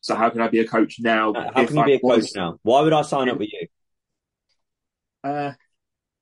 So 0.00 0.14
how 0.14 0.30
can 0.30 0.40
I 0.40 0.48
be 0.48 0.60
a 0.60 0.66
coach 0.66 0.96
now? 0.98 1.32
How 1.34 1.64
can 1.66 1.76
you 1.76 1.82
I 1.82 1.86
be 1.86 1.94
a 1.94 2.00
coach 2.00 2.16
was- 2.22 2.34
now? 2.34 2.58
Why 2.62 2.82
would 2.82 2.92
I 2.92 3.02
sign 3.02 3.28
up 3.28 3.38
with 3.38 3.50
you? 3.52 3.66
Uh, 5.22 5.52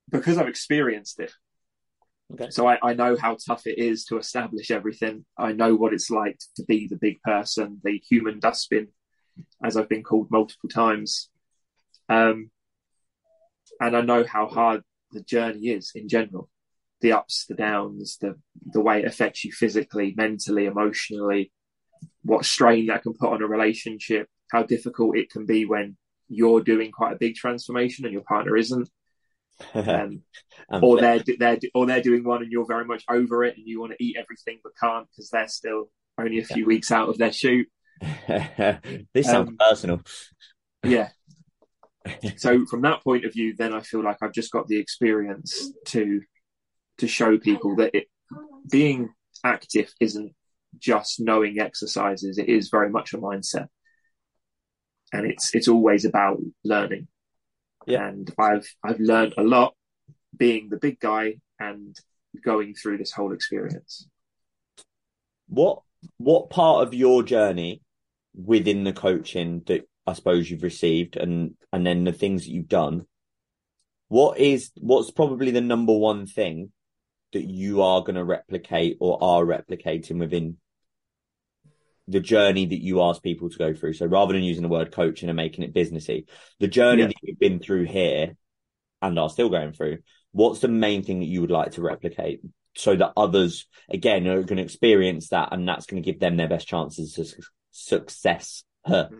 because 0.09 0.37
I've 0.37 0.47
experienced 0.47 1.19
it. 1.19 1.31
Okay. 2.33 2.49
So 2.51 2.67
I, 2.67 2.77
I 2.83 2.93
know 2.93 3.15
how 3.15 3.35
tough 3.35 3.65
it 3.65 3.79
is 3.79 4.05
to 4.05 4.17
establish 4.17 4.69
everything. 4.69 5.25
I 5.37 5.53
know 5.53 5.75
what 5.75 5.93
it's 5.93 6.09
like 6.11 6.39
to 6.57 6.63
be 6.63 6.87
the 6.87 6.97
big 6.97 7.21
person, 7.23 7.79
the 7.83 7.99
human 8.09 8.39
dustbin, 8.39 8.89
as 9.63 9.77
I've 9.77 9.89
been 9.89 10.03
called 10.03 10.29
multiple 10.29 10.69
times. 10.69 11.29
Um, 12.07 12.51
and 13.79 13.95
I 13.95 14.01
know 14.01 14.25
how 14.25 14.47
hard 14.47 14.81
the 15.11 15.21
journey 15.21 15.69
is 15.69 15.91
in 15.95 16.07
general. 16.07 16.49
The 17.01 17.13
ups, 17.13 17.45
the 17.47 17.55
downs, 17.55 18.17
the 18.19 18.37
the 18.65 18.81
way 18.81 18.99
it 18.99 19.05
affects 19.05 19.45
you 19.45 19.53
physically, 19.53 20.13
mentally, 20.17 20.65
emotionally, 20.65 21.51
what 22.23 22.45
strain 22.45 22.87
that 22.87 23.03
can 23.03 23.13
put 23.13 23.31
on 23.31 23.41
a 23.41 23.47
relationship, 23.47 24.27
how 24.51 24.63
difficult 24.63 25.17
it 25.17 25.29
can 25.29 25.45
be 25.45 25.65
when 25.65 25.97
you're 26.27 26.61
doing 26.61 26.91
quite 26.91 27.13
a 27.13 27.19
big 27.19 27.35
transformation 27.35 28.05
and 28.05 28.13
your 28.13 28.23
partner 28.23 28.55
isn't 28.55 28.87
um, 29.73 30.21
or 30.81 30.99
they're 31.01 31.23
they're 31.37 31.57
or 31.73 31.85
they're 31.85 32.01
doing 32.01 32.23
one 32.23 32.41
and 32.41 32.51
you're 32.51 32.65
very 32.67 32.85
much 32.85 33.03
over 33.09 33.43
it 33.43 33.57
and 33.57 33.67
you 33.67 33.79
want 33.79 33.91
to 33.91 34.03
eat 34.03 34.15
everything 34.17 34.59
but 34.63 34.71
can't 34.79 35.07
because 35.09 35.29
they're 35.29 35.47
still 35.47 35.89
only 36.17 36.39
a 36.39 36.45
few 36.45 36.65
weeks 36.65 36.91
out 36.91 37.09
of 37.09 37.17
their 37.17 37.31
shoot. 37.31 37.67
this 39.13 39.25
sounds 39.25 39.49
Um, 39.49 39.57
personal. 39.57 40.01
Yeah. 40.83 41.09
so 42.37 42.65
from 42.65 42.81
that 42.81 43.03
point 43.03 43.25
of 43.25 43.33
view, 43.33 43.55
then 43.57 43.73
I 43.73 43.81
feel 43.81 44.03
like 44.03 44.17
I've 44.21 44.33
just 44.33 44.51
got 44.51 44.67
the 44.67 44.77
experience 44.79 45.71
to 45.87 46.21
to 46.99 47.07
show 47.07 47.37
people 47.37 47.75
that 47.77 47.95
it, 47.95 48.07
being 48.69 49.09
active 49.43 49.93
isn't 49.99 50.33
just 50.77 51.19
knowing 51.19 51.59
exercises; 51.59 52.37
it 52.37 52.49
is 52.49 52.69
very 52.69 52.89
much 52.89 53.13
a 53.13 53.17
mindset, 53.17 53.67
and 55.11 55.25
it's 55.25 55.53
it's 55.55 55.67
always 55.67 56.05
about 56.05 56.39
learning. 56.63 57.07
Yeah. 57.87 58.07
And 58.07 58.31
I've 58.37 58.67
I've 58.83 58.99
learned 58.99 59.33
a 59.37 59.43
lot 59.43 59.73
being 60.35 60.69
the 60.69 60.77
big 60.77 60.99
guy 60.99 61.35
and 61.59 61.95
going 62.43 62.73
through 62.75 62.97
this 62.97 63.11
whole 63.11 63.33
experience. 63.33 64.07
What 65.47 65.81
what 66.17 66.49
part 66.49 66.87
of 66.87 66.93
your 66.93 67.23
journey 67.23 67.81
within 68.33 68.83
the 68.83 68.93
coaching 68.93 69.63
that 69.67 69.87
I 70.07 70.13
suppose 70.13 70.49
you've 70.49 70.63
received 70.63 71.17
and 71.17 71.55
and 71.73 71.85
then 71.85 72.03
the 72.03 72.13
things 72.13 72.45
that 72.45 72.51
you've 72.51 72.67
done, 72.67 73.05
what 74.07 74.39
is 74.39 74.71
what's 74.79 75.11
probably 75.11 75.51
the 75.51 75.61
number 75.61 75.95
one 75.95 76.25
thing 76.25 76.71
that 77.33 77.45
you 77.45 77.81
are 77.81 78.01
going 78.01 78.15
to 78.15 78.23
replicate 78.23 78.97
or 78.99 79.21
are 79.23 79.43
replicating 79.43 80.17
within 80.19 80.57
the 82.07 82.19
journey 82.19 82.65
that 82.65 82.81
you 82.83 83.01
ask 83.03 83.21
people 83.21 83.49
to 83.49 83.57
go 83.57 83.73
through. 83.73 83.93
So 83.93 84.07
rather 84.07 84.33
than 84.33 84.41
using 84.41 84.63
the 84.63 84.69
word 84.69 84.91
coaching 84.91 85.29
and 85.29 85.35
making 85.37 85.63
it 85.63 85.73
businessy, 85.73 86.25
the 86.59 86.67
journey 86.67 87.03
Yeah. 87.03 87.07
that 87.07 87.15
you've 87.21 87.39
been 87.39 87.59
through 87.59 87.85
here 87.85 88.35
and 89.01 89.19
are 89.19 89.29
still 89.29 89.49
going 89.49 89.73
through, 89.73 89.99
what's 90.31 90.59
the 90.59 90.67
main 90.67 91.03
thing 91.03 91.19
that 91.19 91.27
you 91.27 91.41
would 91.41 91.51
like 91.51 91.73
to 91.73 91.81
replicate 91.81 92.41
so 92.75 92.95
that 92.95 93.13
others 93.15 93.67
again 93.89 94.25
are 94.27 94.41
going 94.43 94.57
to 94.57 94.63
experience 94.63 95.29
that 95.29 95.49
and 95.51 95.67
that's 95.67 95.85
going 95.85 96.01
to 96.01 96.11
give 96.11 96.19
them 96.19 96.35
their 96.37 96.47
best 96.49 96.67
chances 96.67 97.17
of 97.19 97.27
su- 97.27 97.41
success? 97.69 98.63
Huh. 98.85 99.09
Hmm. 99.09 99.15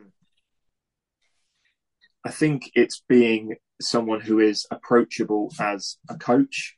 I 2.25 2.31
think 2.31 2.71
it's 2.73 3.03
being 3.07 3.55
someone 3.79 4.19
who 4.19 4.39
is 4.39 4.65
approachable 4.71 5.53
as 5.59 5.97
a 6.09 6.17
coach 6.17 6.75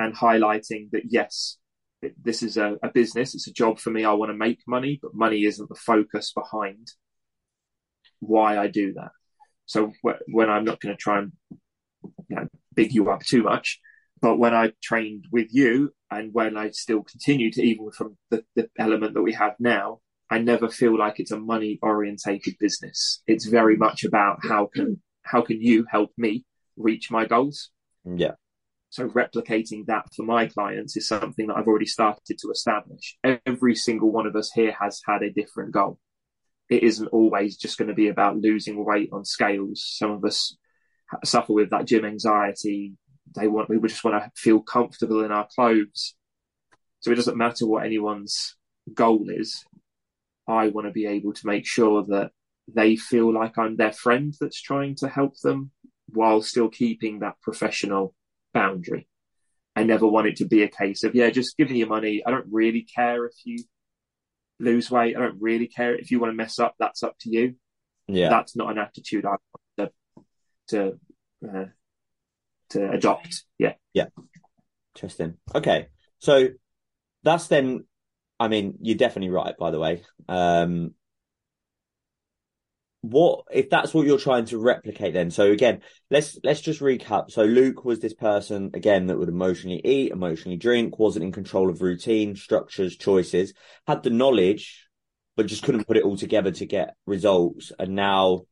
and 0.00 0.16
highlighting 0.16 0.90
that 0.90 1.02
yes, 1.08 1.58
this 2.20 2.42
is 2.42 2.56
a, 2.56 2.76
a 2.82 2.88
business, 2.88 3.34
it's 3.34 3.46
a 3.46 3.52
job 3.52 3.78
for 3.78 3.90
me. 3.90 4.04
I 4.04 4.14
want 4.14 4.30
to 4.30 4.36
make 4.36 4.60
money, 4.66 4.98
but 5.00 5.14
money 5.14 5.44
isn't 5.44 5.68
the 5.68 5.74
focus 5.76 6.32
behind 6.32 6.88
why 8.18 8.58
I 8.58 8.66
do 8.66 8.94
that. 8.94 9.10
So 9.66 9.92
wh- 10.04 10.18
when 10.26 10.50
I'm 10.50 10.64
not 10.64 10.80
going 10.80 10.96
to 10.96 11.00
try 11.00 11.18
and 11.18 11.32
you 12.28 12.36
know, 12.36 12.48
big 12.74 12.92
you 12.92 13.10
up 13.10 13.22
too 13.22 13.42
much, 13.42 13.78
but 14.20 14.38
when 14.38 14.54
I 14.54 14.72
trained 14.82 15.26
with 15.30 15.48
you 15.50 15.92
and 16.10 16.32
when 16.32 16.56
I 16.56 16.70
still 16.70 17.02
continue 17.02 17.52
to, 17.52 17.62
even 17.62 17.90
from 17.90 18.16
the, 18.30 18.42
the 18.56 18.68
element 18.78 19.14
that 19.14 19.22
we 19.22 19.34
have 19.34 19.54
now, 19.58 20.00
I 20.30 20.38
never 20.38 20.68
feel 20.68 20.96
like 20.96 21.20
it's 21.20 21.32
a 21.32 21.38
money 21.38 21.78
orientated 21.82 22.54
business. 22.58 23.22
It's 23.26 23.46
very 23.46 23.76
much 23.76 24.04
about 24.04 24.38
how 24.42 24.70
can 24.72 25.02
how 25.22 25.42
can 25.42 25.60
you 25.60 25.84
help 25.90 26.10
me 26.16 26.44
reach 26.76 27.10
my 27.10 27.26
goals. 27.26 27.70
Yeah. 28.04 28.32
So 28.90 29.08
replicating 29.08 29.86
that 29.86 30.12
for 30.14 30.24
my 30.24 30.46
clients 30.46 30.96
is 30.96 31.06
something 31.06 31.46
that 31.46 31.56
I've 31.56 31.68
already 31.68 31.86
started 31.86 32.38
to 32.38 32.50
establish. 32.50 33.16
Every 33.46 33.76
single 33.76 34.10
one 34.10 34.26
of 34.26 34.34
us 34.34 34.50
here 34.50 34.74
has 34.80 35.00
had 35.06 35.22
a 35.22 35.32
different 35.32 35.70
goal. 35.70 35.98
It 36.68 36.82
isn't 36.82 37.06
always 37.08 37.56
just 37.56 37.78
going 37.78 37.88
to 37.88 37.94
be 37.94 38.08
about 38.08 38.38
losing 38.38 38.84
weight 38.84 39.10
on 39.12 39.24
scales. 39.24 39.84
Some 39.96 40.10
of 40.10 40.24
us 40.24 40.56
suffer 41.24 41.52
with 41.52 41.70
that 41.70 41.84
gym 41.84 42.04
anxiety. 42.04 42.94
They 43.36 43.46
want, 43.46 43.70
we 43.70 43.78
just 43.88 44.02
want 44.02 44.22
to 44.22 44.30
feel 44.34 44.60
comfortable 44.60 45.24
in 45.24 45.30
our 45.30 45.46
clothes. 45.54 46.16
So 46.98 47.12
it 47.12 47.16
doesn't 47.16 47.36
matter 47.36 47.66
what 47.66 47.86
anyone's 47.86 48.56
goal 48.92 49.26
is. 49.28 49.64
I 50.48 50.68
want 50.68 50.88
to 50.88 50.92
be 50.92 51.06
able 51.06 51.32
to 51.32 51.46
make 51.46 51.64
sure 51.64 52.02
that 52.08 52.32
they 52.66 52.96
feel 52.96 53.32
like 53.32 53.56
I'm 53.56 53.76
their 53.76 53.92
friend 53.92 54.34
that's 54.40 54.60
trying 54.60 54.96
to 54.96 55.08
help 55.08 55.38
them 55.40 55.70
while 56.08 56.42
still 56.42 56.68
keeping 56.68 57.20
that 57.20 57.40
professional 57.40 58.14
boundary. 58.52 59.08
I 59.76 59.84
never 59.84 60.06
want 60.06 60.26
it 60.26 60.36
to 60.36 60.46
be 60.46 60.62
a 60.62 60.68
case 60.68 61.04
of, 61.04 61.14
yeah, 61.14 61.30
just 61.30 61.56
give 61.56 61.70
me 61.70 61.78
your 61.78 61.88
money. 61.88 62.22
I 62.26 62.30
don't 62.30 62.46
really 62.50 62.82
care 62.82 63.24
if 63.26 63.34
you 63.44 63.58
lose 64.58 64.90
weight. 64.90 65.16
I 65.16 65.20
don't 65.20 65.40
really 65.40 65.68
care 65.68 65.94
if 65.94 66.10
you 66.10 66.20
want 66.20 66.32
to 66.32 66.36
mess 66.36 66.58
up. 66.58 66.74
That's 66.78 67.02
up 67.02 67.16
to 67.20 67.30
you. 67.30 67.54
Yeah. 68.08 68.28
That's 68.28 68.56
not 68.56 68.70
an 68.70 68.78
attitude 68.78 69.24
I 69.24 69.36
want 69.78 69.92
to 70.16 70.24
to 70.68 70.98
uh, 71.48 71.64
to 72.70 72.90
adopt. 72.90 73.44
Yeah. 73.58 73.74
Yeah. 73.94 74.06
Interesting. 74.94 75.34
Okay. 75.54 75.86
So 76.18 76.48
that's 77.22 77.46
then, 77.46 77.84
I 78.38 78.48
mean, 78.48 78.78
you're 78.80 78.96
definitely 78.96 79.30
right, 79.30 79.56
by 79.56 79.70
the 79.70 79.78
way. 79.78 80.02
Um, 80.28 80.94
what 83.02 83.44
if 83.50 83.70
that's 83.70 83.94
what 83.94 84.06
you're 84.06 84.18
trying 84.18 84.44
to 84.46 84.58
replicate 84.58 85.14
then? 85.14 85.30
So 85.30 85.50
again, 85.50 85.80
let's 86.10 86.38
let's 86.44 86.60
just 86.60 86.80
recap. 86.80 87.30
So 87.30 87.44
Luke 87.44 87.84
was 87.84 87.98
this 87.98 88.14
person 88.14 88.70
again 88.74 89.06
that 89.06 89.18
would 89.18 89.28
emotionally 89.28 89.80
eat, 89.84 90.12
emotionally 90.12 90.58
drink, 90.58 90.98
wasn't 90.98 91.24
in 91.24 91.32
control 91.32 91.70
of 91.70 91.80
routine, 91.80 92.36
structures, 92.36 92.96
choices, 92.96 93.54
had 93.86 94.02
the 94.02 94.10
knowledge, 94.10 94.86
but 95.36 95.46
just 95.46 95.62
couldn't 95.62 95.86
put 95.86 95.96
it 95.96 96.04
all 96.04 96.16
together 96.16 96.50
to 96.50 96.66
get 96.66 96.94
results. 97.06 97.72
And 97.78 97.94
now 97.94 98.42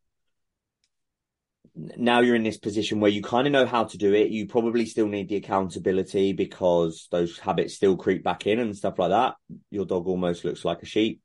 now 1.75 2.21
you're 2.21 2.35
in 2.35 2.43
this 2.43 2.59
position 2.59 3.01
where 3.01 3.11
you 3.11 3.23
kind 3.23 3.47
of 3.47 3.53
know 3.53 3.67
how 3.67 3.85
to 3.85 3.99
do 3.99 4.15
it. 4.15 4.31
You 4.31 4.47
probably 4.47 4.87
still 4.87 5.09
need 5.09 5.29
the 5.29 5.37
accountability 5.37 6.33
because 6.33 7.07
those 7.11 7.39
habits 7.39 7.75
still 7.75 7.97
creep 7.97 8.25
back 8.25 8.47
in 8.47 8.59
and 8.59 8.77
stuff 8.77 8.99
like 8.99 9.11
that. 9.11 9.35
Your 9.71 9.85
dog 9.85 10.07
almost 10.07 10.45
looks 10.45 10.65
like 10.65 10.83
a 10.83 10.87
sheep. 10.87 11.21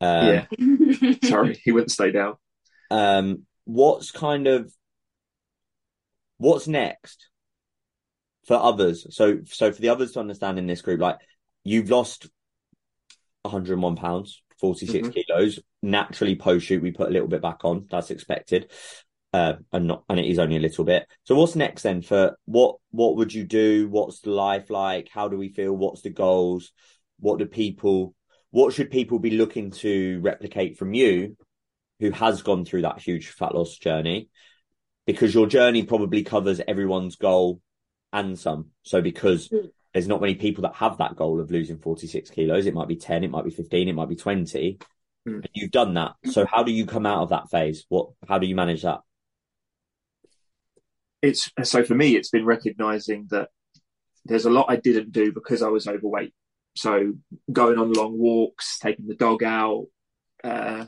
Um, 0.00 0.26
yeah. 0.58 1.12
Sorry, 1.24 1.60
he 1.64 1.72
wouldn't 1.72 1.92
stay 1.92 2.10
down. 2.10 2.34
Um, 2.94 3.42
what's 3.64 4.12
kind 4.12 4.46
of 4.46 4.72
what's 6.38 6.68
next 6.68 7.28
for 8.46 8.56
others? 8.56 9.06
So, 9.10 9.40
so 9.46 9.72
for 9.72 9.80
the 9.80 9.88
others 9.88 10.12
to 10.12 10.20
understand 10.20 10.60
in 10.60 10.68
this 10.68 10.80
group, 10.80 11.00
like 11.00 11.18
you've 11.64 11.90
lost 11.90 12.28
101 13.42 13.96
pounds, 13.96 14.42
46 14.60 15.08
Mhm. 15.08 15.12
kilos. 15.12 15.58
Naturally, 15.82 16.36
post 16.36 16.66
shoot, 16.66 16.82
we 16.82 16.92
put 16.92 17.08
a 17.08 17.12
little 17.12 17.26
bit 17.26 17.42
back 17.42 17.64
on. 17.64 17.84
That's 17.90 18.12
expected. 18.12 18.70
Uh, 19.32 19.54
and 19.72 19.88
not, 19.88 20.04
and 20.08 20.20
it 20.20 20.26
is 20.26 20.38
only 20.38 20.54
a 20.54 20.60
little 20.60 20.84
bit. 20.84 21.08
So 21.24 21.34
what's 21.34 21.56
next 21.56 21.82
then 21.82 22.00
for 22.00 22.38
what, 22.44 22.76
what 22.92 23.16
would 23.16 23.34
you 23.34 23.42
do? 23.42 23.88
What's 23.88 24.20
the 24.20 24.30
life 24.30 24.70
like? 24.70 25.08
How 25.08 25.26
do 25.26 25.36
we 25.36 25.48
feel? 25.48 25.76
What's 25.76 26.02
the 26.02 26.10
goals? 26.10 26.70
What 27.18 27.40
do 27.40 27.46
people, 27.46 28.14
what 28.52 28.72
should 28.72 28.92
people 28.92 29.18
be 29.18 29.32
looking 29.32 29.72
to 29.72 30.20
replicate 30.20 30.78
from 30.78 30.94
you 30.94 31.36
who 32.00 32.10
has 32.10 32.42
gone 32.42 32.64
through 32.64 32.82
that 32.82 33.00
huge 33.00 33.28
fat 33.28 33.54
loss 33.54 33.76
journey? 33.76 34.28
Because 35.06 35.34
your 35.34 35.46
journey 35.46 35.82
probably 35.84 36.22
covers 36.22 36.60
everyone's 36.66 37.16
goal 37.16 37.60
and 38.12 38.38
some. 38.38 38.70
So 38.82 39.00
because 39.02 39.48
Mm. 39.48 39.70
there's 39.92 40.08
not 40.08 40.20
many 40.20 40.34
people 40.34 40.62
that 40.62 40.74
have 40.74 40.98
that 40.98 41.16
goal 41.16 41.40
of 41.40 41.50
losing 41.50 41.78
46 41.78 42.30
kilos, 42.30 42.66
it 42.66 42.74
might 42.74 42.88
be 42.88 42.96
10, 42.96 43.22
it 43.24 43.30
might 43.30 43.44
be 43.44 43.50
15, 43.50 43.88
it 43.88 43.92
might 43.94 44.08
be 44.08 44.16
20. 44.16 44.78
Mm. 45.28 45.34
And 45.34 45.48
you've 45.52 45.70
done 45.70 45.94
that. 45.94 46.14
So 46.30 46.46
how 46.46 46.62
do 46.62 46.72
you 46.72 46.86
come 46.86 47.06
out 47.06 47.22
of 47.22 47.28
that 47.30 47.50
phase? 47.50 47.84
What, 47.88 48.10
how 48.28 48.38
do 48.38 48.46
you 48.46 48.54
manage 48.54 48.82
that? 48.82 49.00
It's 51.22 51.50
so 51.62 51.82
for 51.84 51.94
me, 51.94 52.16
it's 52.16 52.28
been 52.30 52.44
recognizing 52.44 53.28
that 53.30 53.48
there's 54.26 54.44
a 54.44 54.50
lot 54.50 54.66
I 54.68 54.76
didn't 54.76 55.12
do 55.12 55.32
because 55.32 55.62
I 55.62 55.68
was 55.68 55.86
overweight. 55.86 56.34
So 56.76 57.14
going 57.50 57.78
on 57.78 57.92
long 57.92 58.18
walks, 58.18 58.78
taking 58.78 59.06
the 59.06 59.14
dog 59.14 59.42
out, 59.42 59.86
uh, 60.42 60.84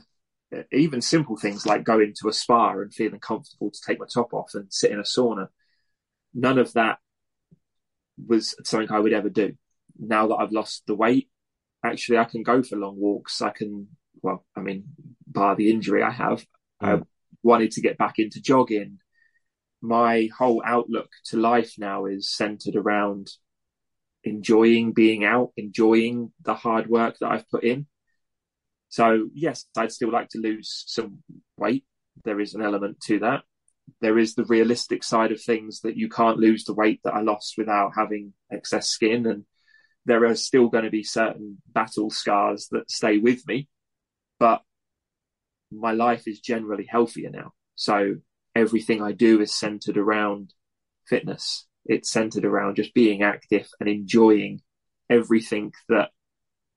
even 0.71 1.01
simple 1.01 1.37
things 1.37 1.65
like 1.65 1.83
going 1.83 2.13
to 2.19 2.29
a 2.29 2.33
spa 2.33 2.71
and 2.71 2.93
feeling 2.93 3.19
comfortable 3.19 3.71
to 3.71 3.79
take 3.85 3.99
my 3.99 4.05
top 4.11 4.33
off 4.33 4.51
and 4.53 4.71
sit 4.71 4.91
in 4.91 4.99
a 4.99 5.03
sauna. 5.03 5.47
None 6.33 6.57
of 6.57 6.73
that 6.73 6.99
was 8.25 8.55
something 8.63 8.91
I 8.91 8.99
would 8.99 9.13
ever 9.13 9.29
do. 9.29 9.55
Now 9.99 10.27
that 10.27 10.35
I've 10.35 10.51
lost 10.51 10.83
the 10.87 10.95
weight, 10.95 11.29
actually 11.83 12.17
I 12.17 12.23
can 12.25 12.43
go 12.43 12.63
for 12.63 12.77
long 12.77 12.99
walks. 12.99 13.41
I 13.41 13.49
can, 13.49 13.87
well, 14.21 14.45
I 14.55 14.61
mean, 14.61 14.85
bar 15.25 15.55
the 15.55 15.69
injury 15.69 16.03
I 16.03 16.11
have, 16.11 16.45
I 16.79 16.93
Mm. 16.93 17.07
wanted 17.43 17.71
to 17.71 17.81
get 17.81 17.97
back 17.97 18.19
into 18.19 18.41
jogging. 18.41 18.99
My 19.81 20.29
whole 20.37 20.61
outlook 20.65 21.09
to 21.25 21.37
life 21.37 21.73
now 21.77 22.05
is 22.05 22.31
centered 22.33 22.75
around 22.75 23.31
enjoying 24.23 24.93
being 24.93 25.23
out, 25.23 25.53
enjoying 25.55 26.33
the 26.41 26.55
hard 26.55 26.87
work 26.87 27.17
that 27.19 27.31
I've 27.31 27.49
put 27.49 27.63
in. 27.63 27.87
So 28.89 29.29
yes, 29.33 29.65
I'd 29.77 29.91
still 29.91 30.11
like 30.11 30.29
to 30.29 30.39
lose 30.39 30.83
some 30.87 31.19
weight. 31.57 31.85
There 32.23 32.39
is 32.39 32.53
an 32.53 32.61
element 32.61 32.99
to 33.01 33.19
that. 33.19 33.43
There 34.01 34.17
is 34.17 34.35
the 34.35 34.45
realistic 34.45 35.03
side 35.03 35.31
of 35.31 35.41
things 35.41 35.81
that 35.81 35.95
you 35.95 36.09
can't 36.09 36.39
lose 36.39 36.65
the 36.65 36.73
weight 36.73 36.99
that 37.03 37.13
I 37.13 37.21
lost 37.21 37.55
without 37.57 37.91
having 37.95 38.33
excess 38.51 38.87
skin. 38.87 39.25
And 39.25 39.45
there 40.05 40.25
are 40.25 40.35
still 40.35 40.67
going 40.67 40.83
to 40.83 40.89
be 40.89 41.03
certain 41.03 41.61
battle 41.67 42.09
scars 42.09 42.67
that 42.71 42.89
stay 42.89 43.17
with 43.17 43.47
me, 43.47 43.67
but 44.39 44.61
my 45.71 45.91
life 45.91 46.27
is 46.27 46.39
generally 46.39 46.85
healthier 46.89 47.29
now. 47.29 47.53
So 47.75 48.15
everything 48.55 49.01
I 49.01 49.11
do 49.11 49.41
is 49.41 49.53
centered 49.53 49.97
around 49.97 50.53
fitness. 51.07 51.67
It's 51.85 52.11
centered 52.11 52.45
around 52.45 52.75
just 52.75 52.93
being 52.93 53.21
active 53.23 53.67
and 53.79 53.87
enjoying 53.87 54.61
everything 55.09 55.73
that 55.89 56.09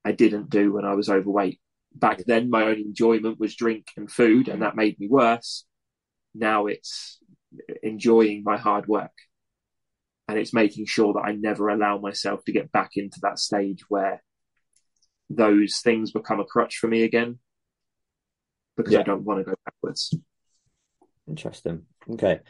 I 0.04 0.12
didn't 0.12 0.50
do 0.50 0.72
when 0.72 0.84
I 0.84 0.94
was 0.94 1.08
overweight. 1.08 1.60
Back 1.94 2.24
then, 2.24 2.50
my 2.50 2.62
only 2.62 2.82
enjoyment 2.82 3.40
was 3.40 3.56
drink 3.56 3.88
and 3.96 4.10
food, 4.10 4.48
and 4.48 4.62
that 4.62 4.76
made 4.76 4.98
me 4.98 5.08
worse. 5.08 5.64
Now 6.34 6.66
it's 6.66 7.18
enjoying 7.82 8.42
my 8.44 8.56
hard 8.56 8.86
work. 8.86 9.12
And 10.28 10.38
it's 10.38 10.54
making 10.54 10.86
sure 10.86 11.12
that 11.14 11.24
I 11.24 11.32
never 11.32 11.68
allow 11.68 11.98
myself 11.98 12.44
to 12.44 12.52
get 12.52 12.70
back 12.70 12.90
into 12.94 13.18
that 13.22 13.40
stage 13.40 13.82
where 13.88 14.22
those 15.28 15.80
things 15.82 16.12
become 16.12 16.38
a 16.38 16.44
crutch 16.44 16.76
for 16.76 16.86
me 16.86 17.02
again 17.02 17.40
because 18.76 18.92
Yeah. 18.92 19.00
I 19.00 19.02
don't 19.02 19.24
want 19.24 19.40
to 19.40 19.44
go 19.44 19.54
backwards. 19.64 20.14
Interesting. 21.28 21.86
Okay. 22.08 22.40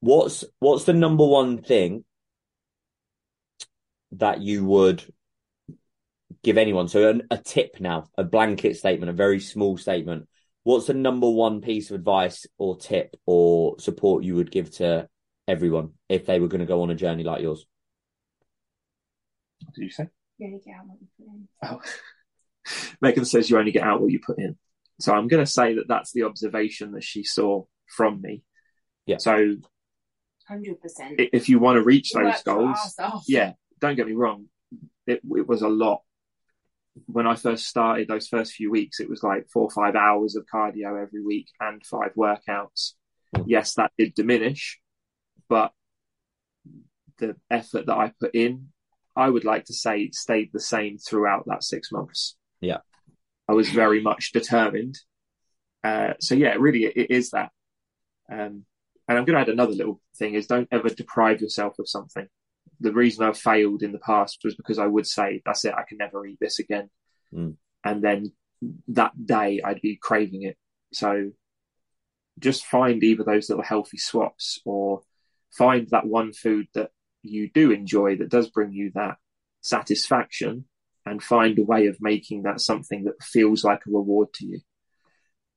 What's 0.00 0.44
what's 0.58 0.84
the 0.84 0.92
number 0.92 1.24
one 1.26 1.62
thing 1.62 2.04
that 4.12 4.40
you 4.40 4.64
would 4.64 5.04
give 6.42 6.58
anyone? 6.58 6.88
So 6.88 7.08
an, 7.08 7.22
a 7.30 7.38
tip 7.38 7.80
now, 7.80 8.08
a 8.16 8.24
blanket 8.24 8.76
statement, 8.76 9.10
a 9.10 9.14
very 9.14 9.40
small 9.40 9.76
statement. 9.76 10.28
What's 10.62 10.86
the 10.86 10.94
number 10.94 11.28
one 11.28 11.60
piece 11.60 11.90
of 11.90 11.96
advice 11.96 12.46
or 12.58 12.76
tip 12.76 13.16
or 13.26 13.78
support 13.78 14.24
you 14.24 14.36
would 14.36 14.50
give 14.50 14.70
to 14.76 15.08
everyone 15.46 15.90
if 16.08 16.26
they 16.26 16.40
were 16.40 16.48
going 16.48 16.60
to 16.60 16.66
go 16.66 16.82
on 16.82 16.90
a 16.90 16.94
journey 16.94 17.22
like 17.22 17.42
yours? 17.42 17.66
What 19.64 19.74
did 19.74 19.84
you 19.84 19.90
say? 19.90 20.08
You 20.38 20.46
only 20.46 20.60
get 20.64 20.74
out 20.74 20.86
what 20.86 20.98
you 21.00 21.08
put 21.18 21.26
in. 21.26 21.48
Oh. 21.62 21.80
Megan 23.00 23.24
says 23.24 23.50
you 23.50 23.58
only 23.58 23.72
get 23.72 23.82
out 23.82 24.00
what 24.00 24.10
you 24.10 24.20
put 24.24 24.38
in. 24.38 24.56
So 25.00 25.12
I'm 25.12 25.28
going 25.28 25.44
to 25.44 25.50
say 25.50 25.74
that 25.74 25.88
that's 25.88 26.12
the 26.12 26.22
observation 26.22 26.92
that 26.92 27.04
she 27.04 27.24
saw 27.24 27.64
from 27.86 28.20
me. 28.20 28.42
Yeah. 29.06 29.18
So 29.18 29.56
Hundred 30.46 30.80
percent. 30.80 31.14
if 31.18 31.48
you 31.48 31.58
want 31.58 31.76
to 31.76 31.82
reach 31.82 32.12
those 32.12 32.42
goals, 32.42 32.78
goals, 32.98 33.24
yeah, 33.26 33.52
don't 33.80 33.96
get 33.96 34.06
me 34.06 34.12
wrong. 34.12 34.46
It, 35.06 35.20
it 35.24 35.48
was 35.48 35.62
a 35.62 35.68
lot. 35.68 36.02
When 37.06 37.26
I 37.26 37.34
first 37.34 37.66
started, 37.66 38.08
those 38.08 38.28
first 38.28 38.52
few 38.52 38.70
weeks, 38.70 39.00
it 39.00 39.10
was 39.10 39.22
like 39.22 39.48
four 39.52 39.64
or 39.64 39.70
five 39.70 39.96
hours 39.96 40.36
of 40.36 40.46
cardio 40.52 41.00
every 41.00 41.22
week 41.22 41.48
and 41.60 41.84
five 41.84 42.12
workouts. 42.16 42.92
Mm. 43.34 43.44
Yes, 43.46 43.74
that 43.74 43.92
did 43.98 44.14
diminish, 44.14 44.80
but 45.48 45.72
the 47.18 47.36
effort 47.50 47.86
that 47.86 47.96
I 47.96 48.12
put 48.20 48.34
in, 48.34 48.68
I 49.16 49.28
would 49.28 49.44
like 49.44 49.64
to 49.66 49.74
say 49.74 50.10
stayed 50.12 50.50
the 50.52 50.60
same 50.60 50.98
throughout 50.98 51.44
that 51.46 51.64
six 51.64 51.92
months. 51.92 52.36
Yeah. 52.60 52.78
I 53.48 53.52
was 53.52 53.68
very 53.70 54.00
much 54.00 54.32
determined. 54.32 54.98
Uh, 55.82 56.14
so 56.20 56.34
yeah, 56.34 56.54
really, 56.58 56.84
it, 56.84 56.96
it 56.96 57.10
is 57.10 57.30
that. 57.30 57.50
Um, 58.30 58.64
and 59.06 59.18
I'm 59.18 59.24
going 59.24 59.34
to 59.34 59.40
add 59.40 59.48
another 59.48 59.74
little 59.74 60.00
thing 60.16 60.34
is 60.34 60.46
don't 60.46 60.68
ever 60.72 60.88
deprive 60.88 61.40
yourself 61.40 61.78
of 61.78 61.88
something. 61.88 62.26
The 62.80 62.92
reason 62.92 63.24
I've 63.24 63.38
failed 63.38 63.82
in 63.82 63.92
the 63.92 63.98
past 63.98 64.40
was 64.44 64.54
because 64.54 64.78
I 64.78 64.86
would 64.86 65.06
say, 65.06 65.42
that's 65.44 65.64
it, 65.64 65.74
I 65.74 65.82
can 65.82 65.98
never 65.98 66.26
eat 66.26 66.38
this 66.40 66.58
again. 66.58 66.90
Mm. 67.32 67.56
And 67.84 68.02
then 68.02 68.32
that 68.88 69.12
day 69.26 69.60
I'd 69.62 69.80
be 69.80 69.96
craving 69.96 70.42
it. 70.42 70.56
So 70.92 71.32
just 72.38 72.64
find 72.64 73.02
either 73.02 73.24
those 73.24 73.48
little 73.48 73.64
healthy 73.64 73.98
swaps 73.98 74.60
or 74.64 75.02
find 75.52 75.88
that 75.90 76.06
one 76.06 76.32
food 76.32 76.66
that 76.74 76.90
you 77.22 77.48
do 77.50 77.70
enjoy 77.70 78.16
that 78.16 78.28
does 78.28 78.50
bring 78.50 78.72
you 78.72 78.90
that 78.94 79.16
satisfaction 79.60 80.64
and 81.06 81.22
find 81.22 81.58
a 81.58 81.62
way 81.62 81.86
of 81.86 82.00
making 82.00 82.42
that 82.42 82.60
something 82.60 83.04
that 83.04 83.22
feels 83.22 83.62
like 83.64 83.82
a 83.86 83.90
reward 83.90 84.32
to 84.34 84.46
you. 84.46 84.60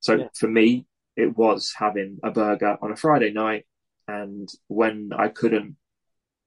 So 0.00 0.14
Yeah. 0.14 0.28
for 0.34 0.48
me, 0.48 0.86
it 1.16 1.36
was 1.36 1.72
having 1.76 2.20
a 2.22 2.30
burger 2.30 2.78
on 2.80 2.92
a 2.92 2.96
Friday 2.96 3.32
night. 3.32 3.66
And 4.06 4.48
when 4.68 5.10
I 5.12 5.28
couldn't 5.28 5.76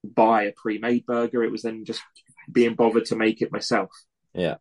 buy 0.03 0.43
a 0.43 0.53
pre 0.55 0.77
made 0.77 1.05
burger, 1.05 1.43
it 1.43 1.51
was 1.51 1.63
then 1.63 1.85
just 1.85 2.01
being 2.51 2.75
bothered 2.75 3.05
to 3.05 3.15
make 3.15 3.41
it 3.41 3.51
myself. 3.51 3.91
Yeah. 4.33 4.55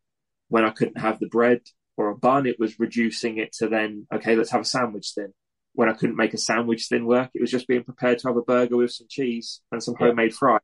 When 0.48 0.64
I 0.64 0.70
couldn't 0.70 0.98
have 0.98 1.18
the 1.18 1.28
bread 1.28 1.60
or 1.96 2.08
a 2.08 2.16
bun, 2.16 2.46
it 2.46 2.58
was 2.58 2.78
reducing 2.80 3.38
it 3.38 3.52
to 3.58 3.68
then, 3.68 4.06
okay, 4.12 4.36
let's 4.36 4.50
have 4.50 4.62
a 4.62 4.64
sandwich 4.64 5.14
then. 5.14 5.32
When 5.74 5.88
I 5.88 5.92
couldn't 5.92 6.16
make 6.16 6.34
a 6.34 6.38
sandwich 6.38 6.88
then 6.88 7.06
work, 7.06 7.30
it 7.34 7.40
was 7.40 7.50
just 7.50 7.68
being 7.68 7.84
prepared 7.84 8.18
to 8.18 8.28
have 8.28 8.36
a 8.36 8.42
burger 8.42 8.76
with 8.76 8.90
some 8.90 9.06
cheese 9.08 9.60
and 9.70 9.82
some 9.82 9.94
Yeah. 9.98 10.08
homemade 10.08 10.34
fries. 10.34 10.60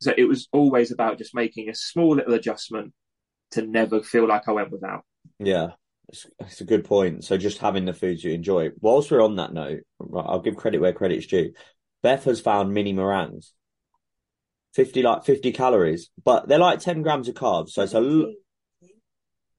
So 0.00 0.12
it 0.16 0.24
was 0.24 0.48
always 0.52 0.92
about 0.92 1.18
just 1.18 1.34
making 1.34 1.68
a 1.68 1.74
small 1.74 2.16
little 2.16 2.34
adjustment 2.34 2.92
to 3.52 3.62
never 3.62 4.02
feel 4.02 4.26
like 4.26 4.48
I 4.48 4.52
went 4.52 4.70
without. 4.70 5.04
Yeah, 5.38 5.68
it's, 6.08 6.26
it's 6.40 6.60
a 6.60 6.64
good 6.64 6.84
point. 6.84 7.24
So 7.24 7.36
just 7.36 7.58
having 7.58 7.84
the 7.84 7.92
foods 7.92 8.24
you 8.24 8.32
enjoy. 8.32 8.70
Whilst 8.80 9.10
we're 9.10 9.22
on 9.24 9.36
that 9.36 9.52
note, 9.52 9.80
I'll 10.14 10.40
give 10.40 10.56
credit 10.56 10.80
where 10.80 10.92
credit's 10.92 11.26
due. 11.26 11.52
Beth 12.02 12.24
has 12.24 12.40
found 12.40 12.72
mini 12.72 12.92
meringues, 12.92 13.52
fifty 14.76 15.02
like 15.02 15.24
fifty 15.24 15.50
calories, 15.52 16.10
but 16.22 16.46
they're 16.46 16.58
like 16.58 16.78
ten 16.80 17.02
grams 17.02 17.28
of 17.28 17.34
carbs. 17.34 17.70
So 17.70 17.82
it's 17.82 17.94
a 17.94 17.96
l- 17.98 18.32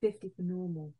50 0.02 0.32
for 0.36 0.44
normal. 0.44 0.94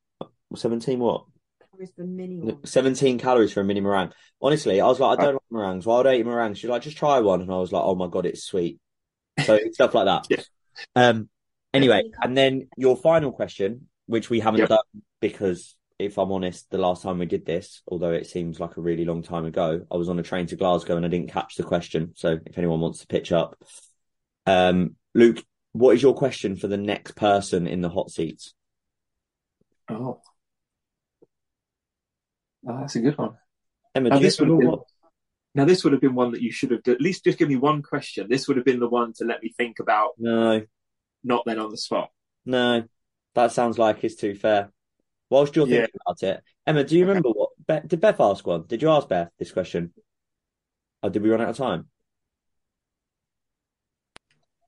seventeen 0.56 1.00
what? 1.00 1.26
Calories 1.72 1.92
for 1.96 2.04
mini 2.04 2.38
one. 2.40 2.66
17 2.66 3.20
calories 3.20 3.54
for 3.54 3.62
a 3.62 3.64
mini 3.64 3.80
meringue. 3.80 4.12
Honestly, 4.42 4.82
I 4.82 4.88
was 4.88 5.00
like, 5.00 5.20
I 5.20 5.24
don't 5.26 5.34
like 5.36 5.42
meringues. 5.52 5.86
Why 5.86 5.98
would 5.98 6.08
I 6.08 6.16
eat 6.16 6.26
meringues? 6.26 6.58
She's 6.58 6.70
like, 6.70 6.82
just 6.82 6.98
try 6.98 7.20
one. 7.20 7.42
And 7.42 7.52
I 7.52 7.58
was 7.58 7.72
like, 7.72 7.84
oh 7.84 7.94
my 7.94 8.08
God, 8.08 8.26
it's 8.26 8.44
sweet. 8.44 8.80
So 9.46 9.60
stuff 9.74 9.94
like 9.94 10.06
that. 10.06 10.26
Yeah. 10.30 10.44
Um, 10.96 11.30
anyway, 11.76 12.02
and 12.24 12.36
then 12.36 12.70
your 12.76 12.98
final 12.98 13.32
question, 13.32 13.88
which 14.08 14.32
we 14.32 14.40
haven't 14.40 14.62
Yep. 14.62 14.70
done 14.70 15.04
because 15.22 15.76
if 16.00 16.18
I'm 16.18 16.32
honest, 16.32 16.70
the 16.72 16.78
last 16.80 17.04
time 17.04 17.20
we 17.20 17.26
did 17.28 17.46
this, 17.46 17.82
although 17.88 18.12
it 18.14 18.26
seems 18.26 18.60
like 18.60 18.78
a 18.78 18.82
really 18.82 19.06
long 19.06 19.22
time 19.22 19.46
ago, 19.46 19.86
I 19.92 19.98
was 19.98 20.10
on 20.10 20.18
a 20.20 20.24
train 20.24 20.48
to 20.48 20.56
Glasgow 20.56 20.96
and 20.98 21.06
I 21.06 21.10
didn't 21.10 21.32
catch 21.32 21.56
the 21.56 21.64
question. 21.64 22.14
So 22.16 22.40
if 22.46 22.58
anyone 22.58 22.80
wants 22.82 23.00
to 23.00 23.08
pitch 23.08 23.32
up, 23.32 23.58
um, 24.48 24.96
Luke, 25.14 25.44
what 25.74 25.96
is 25.96 26.02
your 26.02 26.16
question 26.16 26.56
for 26.56 26.68
the 26.68 26.78
next 26.78 27.16
person 27.16 27.68
in 27.68 27.82
the 27.82 27.90
hot 27.90 28.10
seats? 28.10 28.54
Oh. 29.90 30.22
Oh, 32.68 32.80
that's 32.80 32.96
a 32.96 33.00
good 33.00 33.18
one. 33.18 33.38
Emma, 33.94 34.10
Now 34.10 34.20
this, 34.20 34.40
would 34.40 34.50
have 34.50 34.60
been, 34.60 34.68
what? 34.68 34.84
now, 35.56 35.66
this 35.66 35.84
would 35.84 35.94
have 35.94 36.02
been 36.02 36.16
one 36.16 36.32
that 36.32 36.42
you 36.42 36.52
should 36.52 36.72
have 36.72 36.82
at 36.88 37.02
least 37.02 37.24
just 37.24 37.38
give 37.38 37.48
me 37.48 37.56
one 37.56 37.82
question. 37.82 38.28
This 38.30 38.48
would 38.48 38.58
have 38.58 38.66
been 38.66 38.80
the 38.80 38.90
one 38.90 39.14
to 39.18 39.26
let 39.26 39.42
me 39.42 39.54
think 39.56 39.80
about, 39.80 40.12
No, 40.18 40.64
not 41.24 41.44
then 41.46 41.60
on 41.60 41.72
the 41.72 41.78
spot. 41.78 42.10
No, 42.46 42.84
that 43.36 43.52
sounds 43.52 43.78
like 43.78 44.04
it's 44.04 44.16
too 44.16 44.36
fair. 44.36 44.72
Whilst 45.30 45.56
you're 45.56 45.68
Yeah. 45.68 45.82
thinking 45.82 46.00
about 46.06 46.24
it, 46.24 46.44
Emma, 46.66 46.84
do 46.84 46.96
you 46.98 47.04
Okay. 47.04 47.10
remember 47.10 47.30
what 47.30 47.50
Beth, 47.66 47.88
did 47.88 48.02
Beth 48.02 48.20
ask 48.20 48.46
one? 48.46 48.64
Did 48.66 48.82
you 48.82 48.90
ask 48.90 49.08
Beth 49.08 49.30
this 49.38 49.52
question? 49.52 49.94
Or 51.04 51.10
did 51.10 51.22
we 51.22 51.30
run 51.30 51.42
out 51.42 51.50
of 51.50 51.58
time? 51.58 51.90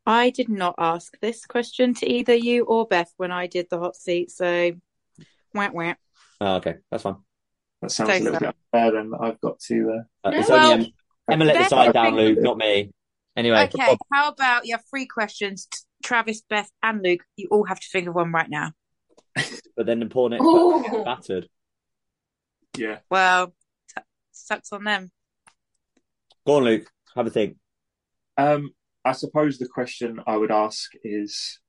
I 0.06 0.30
did 0.32 0.50
not 0.50 0.76
ask 0.78 1.14
this 1.22 1.46
question 1.46 1.94
to 1.96 2.10
either 2.12 2.34
you 2.34 2.64
or 2.66 2.88
Beth 2.88 3.12
when 3.18 3.32
I 3.32 3.48
did 3.48 3.68
the 3.70 3.80
hot 3.80 3.96
seat, 3.96 4.32
so 4.32 4.72
wah 5.54 5.70
wah. 5.72 5.94
Oh, 6.42 6.56
okay, 6.56 6.76
that's 6.90 7.04
fine. 7.04 7.18
That 7.82 7.92
sounds 7.92 8.10
So 8.10 8.16
a 8.16 8.20
little 8.20 8.34
sad. 8.34 8.40
bit 8.40 8.56
unfair, 8.74 9.00
and 9.00 9.14
I've 9.20 9.40
got 9.42 9.60
to. 9.68 10.02
Uh, 10.24 10.32
No, 10.32 10.38
it's 10.40 10.50
well, 10.50 10.72
only 10.74 10.86
Em- 10.86 10.94
Emma 11.34 11.46
let 11.46 11.54
the 11.54 11.60
Beth, 11.60 11.70
side 11.70 11.94
down, 11.94 12.06
think- 12.16 12.16
Luke, 12.18 12.40
not 12.42 12.58
me. 12.58 12.92
Anyway, 13.38 13.70
Okay, 13.74 13.98
how 14.12 14.30
about 14.30 14.66
your 14.66 14.80
three 14.90 15.06
questions, 15.06 15.68
T- 15.72 15.80
Travis, 16.04 16.42
Beth, 16.42 16.70
and 16.84 17.02
Luke? 17.04 17.22
You 17.38 17.48
all 17.52 17.66
have 17.66 17.80
to 17.80 17.88
think 17.92 18.08
of 18.08 18.16
one 18.16 18.32
right 18.32 18.50
now. 18.50 18.72
but 19.78 19.86
then 19.86 20.00
the 20.00 20.08
poor 20.08 20.30
next 20.30 20.44
Ooh. 20.44 21.04
battered. 21.06 21.44
Uh, 21.46 21.48
yeah. 22.78 22.98
Well, 23.10 23.54
t- 23.96 24.04
sucks 24.32 24.74
on 24.74 24.84
them. 24.84 25.12
Go 26.46 26.56
on, 26.58 26.64
Luke. 26.64 26.90
Have 27.16 27.28
a 27.28 27.30
think. 27.30 27.58
Um, 28.38 28.72
I 29.06 29.14
suppose 29.14 29.58
the 29.58 29.68
question 29.68 30.20
I 30.28 30.38
would 30.38 30.52
ask 30.52 30.92
is, 31.04 31.60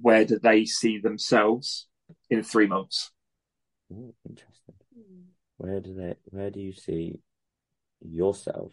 where 0.00 0.24
do 0.24 0.38
they 0.38 0.64
see 0.64 0.98
themselves 0.98 1.88
in 2.30 2.42
three 2.42 2.66
months? 2.66 3.10
Ooh, 3.90 4.14
interesting. 4.28 4.74
Where 5.56 5.80
do 5.80 5.94
they? 5.94 6.14
Where 6.26 6.50
do 6.50 6.60
you 6.60 6.72
see 6.72 7.20
yourself? 8.00 8.72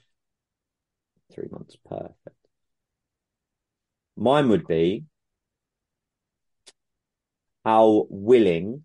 Three 1.33 1.47
months, 1.51 1.75
perfect. 1.83 2.35
Mine 4.15 4.49
would 4.49 4.67
be 4.67 5.05
how 7.63 8.05
willing 8.09 8.83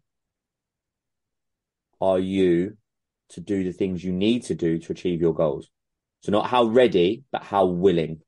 are 2.01 2.19
you 2.19 2.79
to 3.29 3.41
do 3.41 3.63
the 3.63 3.73
things 3.73 4.03
you 4.03 4.13
need 4.13 4.45
to 4.45 4.55
do 4.55 4.79
to 4.79 4.93
achieve 4.93 5.21
your 5.21 5.35
goals? 5.35 5.69
So 6.23 6.33
not 6.33 6.47
how 6.47 6.65
ready, 6.65 7.25
but 7.31 7.43
how 7.43 7.67
willing. 7.67 8.21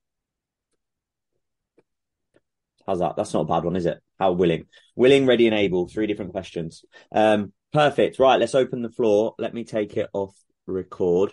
How's 2.93 2.99
that? 2.99 3.17
That's 3.17 3.33
not 3.33 3.41
a 3.41 3.45
bad 3.47 3.65
one, 3.65 3.75
is 3.75 3.87
it? 3.87 4.03
How 4.19 4.33
willing? 4.33 4.67
Willing, 4.97 5.25
ready, 5.25 5.47
and 5.47 5.57
able. 5.57 5.89
Three 5.89 6.07
different 6.07 6.33
questions. 6.33 6.85
Um, 7.11 7.55
perfect. 7.73 8.19
Right, 8.19 8.39
let's 8.39 8.55
open 8.55 8.83
the 8.83 8.91
floor. 8.91 9.35
Let 9.39 9.55
me 9.55 9.65
take 9.65 9.97
it 9.97 10.11
off 10.13 10.37
record. 10.67 11.33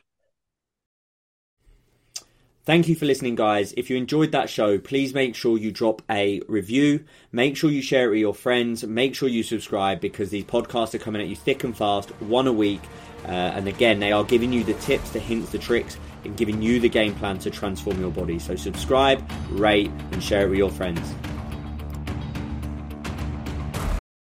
Thank 2.63 2.87
you 2.87 2.95
for 2.95 3.05
listening, 3.05 3.35
guys. 3.35 3.73
If 3.75 3.89
you 3.89 3.97
enjoyed 3.97 4.31
that 4.31 4.49
show, 4.49 4.79
please 4.79 5.13
make 5.13 5.35
sure 5.35 5.57
you 5.57 5.69
drop 5.69 6.01
a 6.09 6.39
review. 6.47 7.03
Make 7.33 7.57
sure 7.57 7.69
you 7.69 7.81
share 7.81 8.05
it 8.05 8.11
with 8.11 8.19
your 8.19 8.33
friends. 8.33 8.85
Make 8.85 9.15
sure 9.15 9.27
you 9.27 9.43
subscribe 9.43 9.99
because 9.99 10.29
these 10.29 10.45
podcasts 10.45 10.93
are 10.93 10.99
coming 10.99 11.21
at 11.21 11.27
you 11.27 11.35
thick 11.35 11.65
and 11.65 11.75
fast, 11.75 12.09
one 12.21 12.47
a 12.47 12.53
week. 12.53 12.81
Uh, 13.25 13.31
and 13.31 13.67
again, 13.67 13.99
they 13.99 14.13
are 14.13 14.23
giving 14.23 14.53
you 14.53 14.63
the 14.63 14.75
tips, 14.75 15.09
the 15.09 15.19
hints, 15.19 15.51
the 15.51 15.57
tricks, 15.57 15.97
and 16.23 16.37
giving 16.37 16.61
you 16.61 16.79
the 16.79 16.87
game 16.87 17.13
plan 17.15 17.37
to 17.39 17.51
transform 17.51 17.99
your 17.99 18.11
body. 18.11 18.39
So 18.39 18.55
subscribe, 18.55 19.29
rate, 19.49 19.91
and 20.13 20.23
share 20.23 20.45
it 20.45 20.49
with 20.49 20.59
your 20.59 20.71
friends. 20.71 21.01